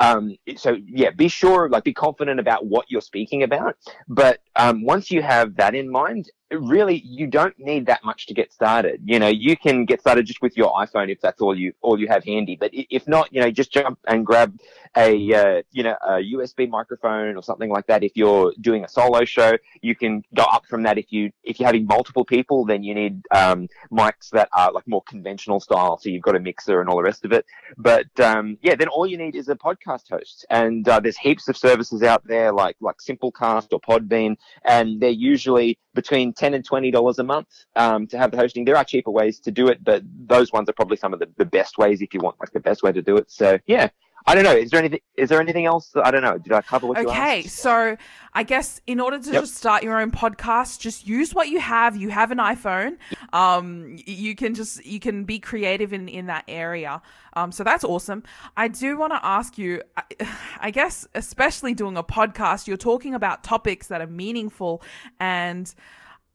um, 0.00 0.36
so 0.56 0.78
yeah, 0.86 1.10
be 1.10 1.28
sure, 1.28 1.68
like, 1.68 1.84
be 1.84 1.92
confident 1.92 2.40
about 2.40 2.64
what 2.64 2.86
you're 2.88 3.02
speaking 3.02 3.42
about. 3.42 3.76
But 4.08 4.40
um, 4.56 4.82
once 4.82 5.10
you 5.10 5.20
have 5.20 5.56
that 5.56 5.74
in 5.74 5.90
mind, 5.90 6.30
really 6.50 7.00
you 7.04 7.26
don't 7.26 7.58
need 7.58 7.86
that 7.86 8.04
much 8.04 8.26
to 8.26 8.34
get 8.34 8.52
started. 8.52 9.00
You 9.04 9.18
know, 9.18 9.28
you 9.28 9.56
can 9.56 9.84
get 9.84 10.00
started 10.00 10.26
just 10.26 10.42
with 10.42 10.56
your 10.56 10.72
iPhone 10.72 11.10
if 11.10 11.20
that's 11.20 11.40
all 11.40 11.56
you 11.56 11.72
all 11.80 11.98
you 11.98 12.08
have 12.08 12.24
handy. 12.24 12.56
But 12.56 12.70
if 12.72 13.06
not, 13.06 13.32
you 13.32 13.40
know, 13.40 13.50
just 13.50 13.72
jump 13.72 13.98
and 14.06 14.26
grab 14.26 14.58
a 14.96 15.34
uh, 15.34 15.62
you 15.70 15.82
know 15.82 15.96
a 16.02 16.12
USB 16.34 16.68
microphone 16.68 17.36
or 17.36 17.42
something 17.42 17.70
like 17.70 17.86
that. 17.86 18.02
If 18.02 18.12
you're 18.16 18.52
doing 18.60 18.84
a 18.84 18.88
solo 18.88 19.24
show, 19.24 19.56
you 19.80 19.94
can 19.94 20.22
go 20.34 20.42
up 20.42 20.66
from 20.66 20.82
that. 20.82 20.98
If 20.98 21.12
you 21.12 21.30
if 21.44 21.60
you're 21.60 21.66
having 21.68 21.86
multiple 21.86 22.24
people, 22.24 22.64
then 22.64 22.82
you 22.82 22.94
need 22.94 23.22
um, 23.30 23.68
mics 23.92 24.30
that 24.30 24.48
are 24.52 24.72
like 24.72 24.86
more 24.88 25.02
conventional 25.02 25.60
style. 25.60 25.98
So 25.98 26.08
you've 26.08 26.22
got 26.22 26.36
a 26.36 26.40
mixer 26.40 26.80
and 26.80 26.88
all 26.88 26.96
the 26.96 27.02
rest 27.02 27.24
of 27.24 27.32
it. 27.32 27.46
But 27.76 28.18
um, 28.20 28.58
yeah, 28.62 28.74
then 28.74 28.88
all 28.88 29.06
you 29.06 29.16
need 29.16 29.36
is 29.36 29.48
a 29.48 29.54
podcast 29.54 30.08
host, 30.10 30.46
and 30.50 30.88
uh, 30.88 31.00
there's 31.00 31.16
heaps 31.16 31.48
of 31.48 31.56
services 31.56 32.02
out 32.02 32.26
there 32.26 32.52
like 32.52 32.76
like 32.80 32.96
Simplecast 32.98 33.68
or 33.72 33.80
Podbean, 33.80 34.36
and 34.64 35.00
they're 35.00 35.10
usually 35.10 35.78
between 35.94 36.32
ten 36.40 36.54
and 36.54 36.64
twenty 36.64 36.90
dollars 36.90 37.18
a 37.18 37.22
month 37.22 37.48
um, 37.76 38.06
to 38.06 38.16
have 38.16 38.30
the 38.30 38.38
hosting. 38.38 38.64
There 38.64 38.76
are 38.76 38.84
cheaper 38.84 39.10
ways 39.10 39.38
to 39.40 39.50
do 39.50 39.68
it, 39.68 39.84
but 39.84 40.02
those 40.26 40.52
ones 40.52 40.68
are 40.70 40.72
probably 40.72 40.96
some 40.96 41.12
of 41.12 41.20
the, 41.20 41.28
the 41.36 41.44
best 41.44 41.76
ways 41.76 42.00
if 42.00 42.14
you 42.14 42.20
want 42.20 42.36
like 42.40 42.52
the 42.52 42.60
best 42.60 42.82
way 42.82 42.92
to 42.92 43.02
do 43.02 43.16
it. 43.18 43.30
So 43.30 43.58
yeah, 43.66 43.90
I 44.26 44.34
don't 44.34 44.44
know. 44.44 44.56
Is 44.56 44.70
there 44.70 44.80
anything? 44.80 45.00
Is 45.16 45.28
there 45.28 45.40
anything 45.40 45.66
else? 45.66 45.92
I 46.02 46.10
don't 46.10 46.22
know. 46.22 46.38
Did 46.38 46.52
I 46.52 46.62
cover 46.62 46.86
what 46.86 46.98
okay, 46.98 47.04
you 47.04 47.10
asked? 47.10 47.20
Okay, 47.20 47.42
so 47.48 47.96
I 48.32 48.42
guess 48.42 48.80
in 48.86 49.00
order 49.00 49.18
to 49.18 49.32
yep. 49.32 49.42
just 49.42 49.56
start 49.56 49.82
your 49.82 50.00
own 50.00 50.10
podcast, 50.10 50.80
just 50.80 51.06
use 51.06 51.34
what 51.34 51.48
you 51.48 51.60
have. 51.60 51.96
You 51.96 52.10
have 52.10 52.30
an 52.30 52.38
iPhone. 52.38 52.96
Um, 53.32 53.96
you 54.06 54.34
can 54.34 54.54
just 54.54 54.84
you 54.84 55.00
can 55.00 55.24
be 55.24 55.38
creative 55.38 55.92
in 55.92 56.08
in 56.08 56.26
that 56.26 56.44
area. 56.48 57.02
Um, 57.34 57.52
so 57.52 57.64
that's 57.64 57.84
awesome. 57.84 58.22
I 58.56 58.68
do 58.68 58.96
want 58.96 59.12
to 59.12 59.24
ask 59.24 59.58
you. 59.58 59.82
I, 59.96 60.02
I 60.60 60.70
guess 60.70 61.06
especially 61.14 61.74
doing 61.74 61.96
a 61.96 62.04
podcast, 62.04 62.66
you're 62.66 62.76
talking 62.76 63.14
about 63.14 63.42
topics 63.42 63.88
that 63.88 64.00
are 64.00 64.06
meaningful, 64.06 64.82
and 65.18 65.72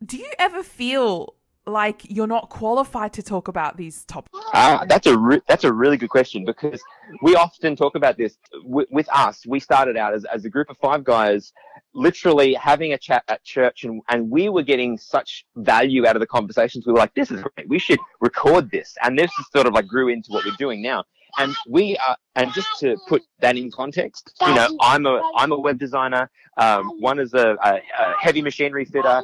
do 0.06 0.18
you 0.18 0.32
ever 0.40 0.64
feel 0.64 1.36
like 1.68 2.04
you're 2.10 2.28
not 2.28 2.50
qualified 2.50 3.12
to 3.14 3.24
talk 3.24 3.48
about 3.48 3.76
these 3.76 4.06
topics? 4.06 4.38
Uh, 4.54 4.86
that's 4.86 5.08
a 5.08 5.18
re- 5.18 5.42
that's 5.48 5.64
a 5.64 5.74
really 5.74 5.98
good 5.98 6.10
question 6.10 6.46
because 6.46 6.82
we 7.24 7.36
often 7.36 7.76
talk 7.76 7.96
about 7.96 8.18
this 8.18 8.38
w- 8.64 8.88
with 8.92 9.10
us. 9.12 9.46
We 9.48 9.60
started 9.60 9.98
out 9.98 10.14
as, 10.14 10.26
as 10.26 10.46
a 10.46 10.50
group 10.50 10.70
of 10.70 10.78
five 10.78 11.04
guys, 11.04 11.54
literally 11.94 12.54
having 12.54 12.94
a 12.94 12.98
chat 12.98 13.24
at 13.28 13.44
church, 13.44 13.84
and, 13.84 14.02
and 14.10 14.30
we 14.30 14.50
were 14.50 14.64
getting 14.64 14.98
such 14.98 15.46
value 15.56 16.06
out 16.06 16.16
of 16.16 16.20
the 16.20 16.28
conversations. 16.28 16.86
We 16.86 16.94
were 16.94 17.00
like, 17.00 17.16
"This 17.16 17.32
is 17.32 17.42
great. 17.42 17.68
We 17.68 17.80
should 17.80 18.00
record 18.22 18.70
this," 18.70 18.96
and 19.04 19.18
this 19.18 19.32
sort 19.52 19.66
of 19.66 19.74
like 19.74 19.88
grew 19.88 20.10
into 20.10 20.32
what 20.32 20.46
we're 20.46 20.56
doing 20.58 20.82
now 20.84 21.04
and 21.38 21.56
we 21.68 21.98
are, 21.98 22.18
and 22.36 22.52
just 22.54 22.68
to 22.80 22.98
put 23.08 23.24
that 23.40 23.58
in 23.58 23.72
context, 23.72 24.34
you 24.42 24.54
know, 24.54 24.68
I'm 24.82 25.06
a 25.06 25.22
I'm 25.36 25.52
a 25.52 25.60
web 25.60 25.80
designer. 25.80 26.30
Um, 26.58 27.02
one 27.02 27.20
is 27.20 27.34
a, 27.34 27.58
a, 27.64 27.82
a, 28.00 28.16
heavy 28.20 28.42
machinery 28.42 28.86
fitter. 28.86 29.22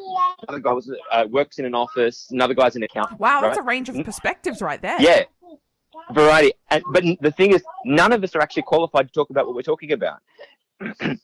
Another 0.48 0.60
guy 0.60 0.74
was, 0.74 0.94
uh, 1.12 1.26
works 1.30 1.60
in 1.60 1.66
an 1.66 1.74
office. 1.74 2.28
Another 2.30 2.54
guy's 2.54 2.76
an 2.76 2.84
accountant. 2.84 3.22
Wow, 3.22 3.40
that's 3.40 3.58
right? 3.58 3.64
a 3.64 3.68
range 3.68 3.88
of 3.88 4.04
perspectives 4.04 4.62
right 4.62 4.82
there. 4.82 5.02
Yeah, 5.02 5.24
variety. 6.12 6.54
And, 6.70 6.84
but 6.92 7.04
the 7.22 7.32
thing 7.32 7.54
is, 7.54 7.64
none 7.86 8.12
of 8.12 8.24
us 8.24 8.36
are 8.36 8.42
actually 8.42 8.64
qualified 8.64 9.08
to 9.08 9.14
talk 9.14 9.30
about 9.30 9.46
what 9.46 9.56
we're 9.56 9.62
talking 9.62 9.94
about. 9.94 10.20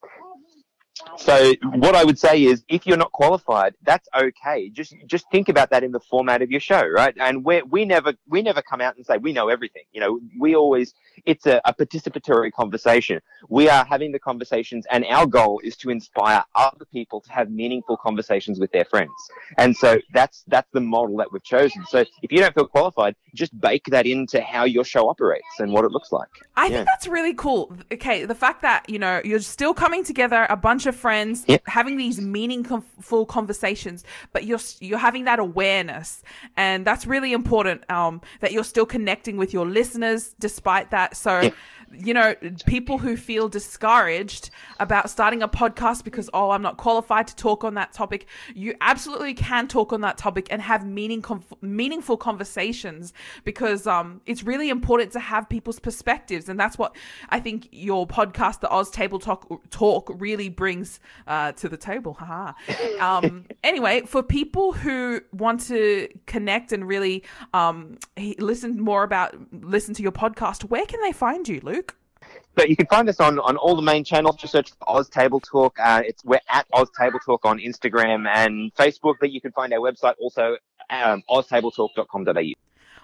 So 1.17 1.53
what 1.75 1.95
I 1.95 2.03
would 2.03 2.19
say 2.19 2.43
is, 2.43 2.63
if 2.69 2.85
you're 2.85 2.97
not 2.97 3.11
qualified, 3.11 3.75
that's 3.83 4.07
okay. 4.15 4.69
Just 4.69 4.95
just 5.05 5.25
think 5.31 5.49
about 5.49 5.69
that 5.71 5.83
in 5.83 5.91
the 5.91 5.99
format 5.99 6.41
of 6.41 6.51
your 6.51 6.59
show, 6.59 6.85
right? 6.87 7.15
And 7.19 7.43
we 7.45 7.61
we 7.63 7.85
never 7.85 8.13
we 8.27 8.41
never 8.41 8.61
come 8.61 8.81
out 8.81 8.95
and 8.95 9.05
say 9.05 9.17
we 9.17 9.33
know 9.33 9.49
everything. 9.49 9.83
You 9.91 10.01
know, 10.01 10.19
we 10.39 10.55
always 10.55 10.93
it's 11.25 11.45
a, 11.45 11.61
a 11.65 11.73
participatory 11.73 12.51
conversation. 12.51 13.21
We 13.49 13.69
are 13.69 13.85
having 13.85 14.11
the 14.11 14.19
conversations, 14.19 14.85
and 14.91 15.05
our 15.05 15.25
goal 15.25 15.61
is 15.63 15.75
to 15.77 15.89
inspire 15.89 16.43
other 16.55 16.85
people 16.91 17.21
to 17.21 17.31
have 17.31 17.49
meaningful 17.49 17.97
conversations 17.97 18.59
with 18.59 18.71
their 18.71 18.85
friends. 18.85 19.11
And 19.57 19.75
so 19.75 19.99
that's 20.13 20.43
that's 20.47 20.69
the 20.71 20.81
model 20.81 21.17
that 21.17 21.31
we've 21.31 21.43
chosen. 21.43 21.85
So 21.87 21.99
if 22.21 22.31
you 22.31 22.39
don't 22.39 22.53
feel 22.53 22.67
qualified, 22.67 23.15
just 23.33 23.59
bake 23.59 23.85
that 23.91 24.05
into 24.05 24.41
how 24.41 24.63
your 24.65 24.83
show 24.83 25.09
operates 25.09 25.59
and 25.59 25.71
what 25.71 25.85
it 25.85 25.91
looks 25.91 26.11
like. 26.11 26.29
I 26.55 26.65
yeah. 26.65 26.69
think 26.69 26.87
that's 26.87 27.07
really 27.07 27.33
cool. 27.33 27.75
Okay, 27.91 28.25
the 28.25 28.35
fact 28.35 28.61
that 28.61 28.89
you 28.89 28.99
know 28.99 29.21
you're 29.23 29.39
still 29.39 29.73
coming 29.73 30.03
together, 30.03 30.47
a 30.49 30.57
bunch 30.57 30.85
of 30.87 30.95
friends, 30.95 31.45
Yep. 31.47 31.63
having 31.67 31.97
these 31.97 32.19
meaningful 32.21 33.25
conversations, 33.25 34.03
but 34.33 34.45
you're 34.45 34.59
you're 34.79 34.97
having 34.99 35.25
that 35.25 35.39
awareness, 35.39 36.23
and 36.55 36.85
that's 36.85 37.05
really 37.05 37.33
important. 37.33 37.89
Um, 37.91 38.21
that 38.39 38.51
you're 38.51 38.63
still 38.63 38.85
connecting 38.85 39.37
with 39.37 39.53
your 39.53 39.65
listeners 39.65 40.35
despite 40.39 40.91
that. 40.91 41.15
So. 41.17 41.41
Yep. 41.41 41.53
You 41.89 42.13
know, 42.13 42.35
people 42.65 42.97
who 42.97 43.15
feel 43.15 43.47
discouraged 43.47 44.49
about 44.77 45.09
starting 45.09 45.41
a 45.41 45.47
podcast 45.47 46.03
because, 46.03 46.29
oh, 46.33 46.49
I'm 46.49 46.61
not 46.61 46.75
qualified 46.75 47.27
to 47.27 47.35
talk 47.37 47.63
on 47.63 47.75
that 47.75 47.93
topic. 47.93 48.27
You 48.53 48.75
absolutely 48.81 49.33
can 49.33 49.69
talk 49.69 49.93
on 49.93 50.01
that 50.01 50.17
topic 50.17 50.47
and 50.51 50.61
have 50.61 50.85
meaning, 50.85 51.23
meaningful 51.61 52.17
conversations 52.17 53.13
because 53.45 53.87
um, 53.87 54.19
it's 54.25 54.43
really 54.43 54.67
important 54.69 55.13
to 55.13 55.21
have 55.21 55.47
people's 55.47 55.79
perspectives. 55.79 56.49
And 56.49 56.59
that's 56.59 56.77
what 56.77 56.93
I 57.29 57.39
think 57.39 57.69
your 57.71 58.05
podcast, 58.05 58.59
the 58.59 58.69
Oz 58.69 58.91
Table 58.91 59.17
Talk, 59.17 59.47
talk 59.69 60.11
really 60.19 60.49
brings 60.49 60.76
uh, 61.27 61.51
to 61.53 61.69
the 61.69 61.77
table. 61.77 62.13
Haha. 62.13 62.53
Um, 62.99 63.45
anyway, 63.63 64.01
for 64.01 64.23
people 64.23 64.73
who 64.73 65.21
want 65.31 65.61
to 65.67 66.07
connect 66.25 66.71
and 66.71 66.87
really 66.87 67.23
um, 67.53 67.97
listen 68.39 68.79
more 68.79 69.03
about, 69.03 69.35
listen 69.51 69.93
to 69.95 70.03
your 70.03 70.11
podcast, 70.11 70.63
where 70.65 70.85
can 70.85 71.01
they 71.01 71.11
find 71.11 71.47
you, 71.47 71.59
Luke? 71.63 71.95
But 72.55 72.69
you 72.69 72.75
can 72.75 72.87
find 72.87 73.07
us 73.07 73.19
on, 73.19 73.39
on 73.39 73.55
all 73.55 73.75
the 73.75 73.83
main 73.83 74.03
channels. 74.03 74.35
Just 74.35 74.51
search 74.51 74.71
for 74.71 74.97
Oz 74.97 75.09
Table 75.09 75.39
Talk. 75.39 75.77
Uh, 75.79 76.01
it's 76.03 76.25
we're 76.25 76.39
at 76.49 76.65
Oz 76.73 76.89
Table 76.99 77.19
Talk 77.19 77.45
on 77.45 77.59
Instagram 77.59 78.27
and 78.27 78.73
Facebook. 78.73 79.15
But 79.19 79.31
you 79.31 79.39
can 79.39 79.51
find 79.51 79.71
our 79.73 79.79
website 79.79 80.15
also 80.19 80.57
um, 80.89 81.23
oztabletalk.com.au. 81.29 82.53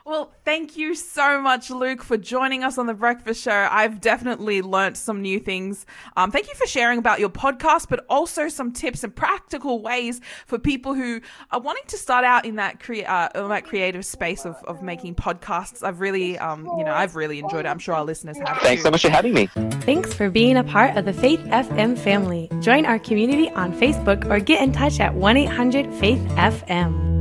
Well, 0.05 0.33
thank 0.43 0.75
you 0.75 0.95
so 0.95 1.41
much, 1.41 1.69
Luke, 1.69 2.03
for 2.03 2.17
joining 2.17 2.61
us 2.61 2.77
on 2.77 2.87
the 2.87 2.93
Breakfast 2.93 3.41
Show. 3.41 3.69
I've 3.71 4.01
definitely 4.01 4.61
learnt 4.61 4.97
some 4.97 5.21
new 5.21 5.39
things. 5.39 5.85
Um, 6.17 6.29
thank 6.29 6.49
you 6.49 6.55
for 6.55 6.67
sharing 6.67 6.99
about 6.99 7.21
your 7.21 7.29
podcast, 7.29 7.87
but 7.89 8.05
also 8.09 8.49
some 8.49 8.73
tips 8.73 9.05
and 9.05 9.15
practical 9.15 9.81
ways 9.81 10.19
for 10.45 10.59
people 10.59 10.93
who 10.93 11.21
are 11.51 11.61
wanting 11.61 11.85
to 11.87 11.97
start 11.97 12.25
out 12.25 12.45
in 12.45 12.57
that 12.57 12.81
crea- 12.81 13.05
uh, 13.05 13.29
in 13.33 13.47
that 13.47 13.63
creative 13.63 14.05
space 14.05 14.45
of, 14.45 14.57
of 14.65 14.83
making 14.83 15.15
podcasts. 15.15 15.83
I've 15.83 16.01
really, 16.01 16.37
um, 16.37 16.65
you 16.77 16.83
know, 16.83 16.93
I've 16.93 17.15
really 17.15 17.39
enjoyed 17.39 17.65
it. 17.65 17.69
I'm 17.69 17.79
sure 17.79 17.95
our 17.95 18.03
listeners 18.03 18.37
have. 18.39 18.57
Thanks 18.57 18.81
too. 18.81 18.87
so 18.87 18.91
much 18.91 19.03
for 19.03 19.09
having 19.09 19.33
me. 19.33 19.47
Thanks 19.85 20.13
for 20.13 20.29
being 20.29 20.57
a 20.57 20.65
part 20.65 20.97
of 20.97 21.05
the 21.05 21.13
Faith 21.13 21.39
FM 21.45 21.97
family. 21.97 22.49
Join 22.59 22.85
our 22.85 22.99
community 22.99 23.49
on 23.51 23.71
Facebook 23.71 24.29
or 24.29 24.41
get 24.41 24.61
in 24.61 24.73
touch 24.73 24.99
at 24.99 25.13
1 25.13 25.37
800 25.37 25.93
Faith 25.93 26.19
FM. 26.31 27.12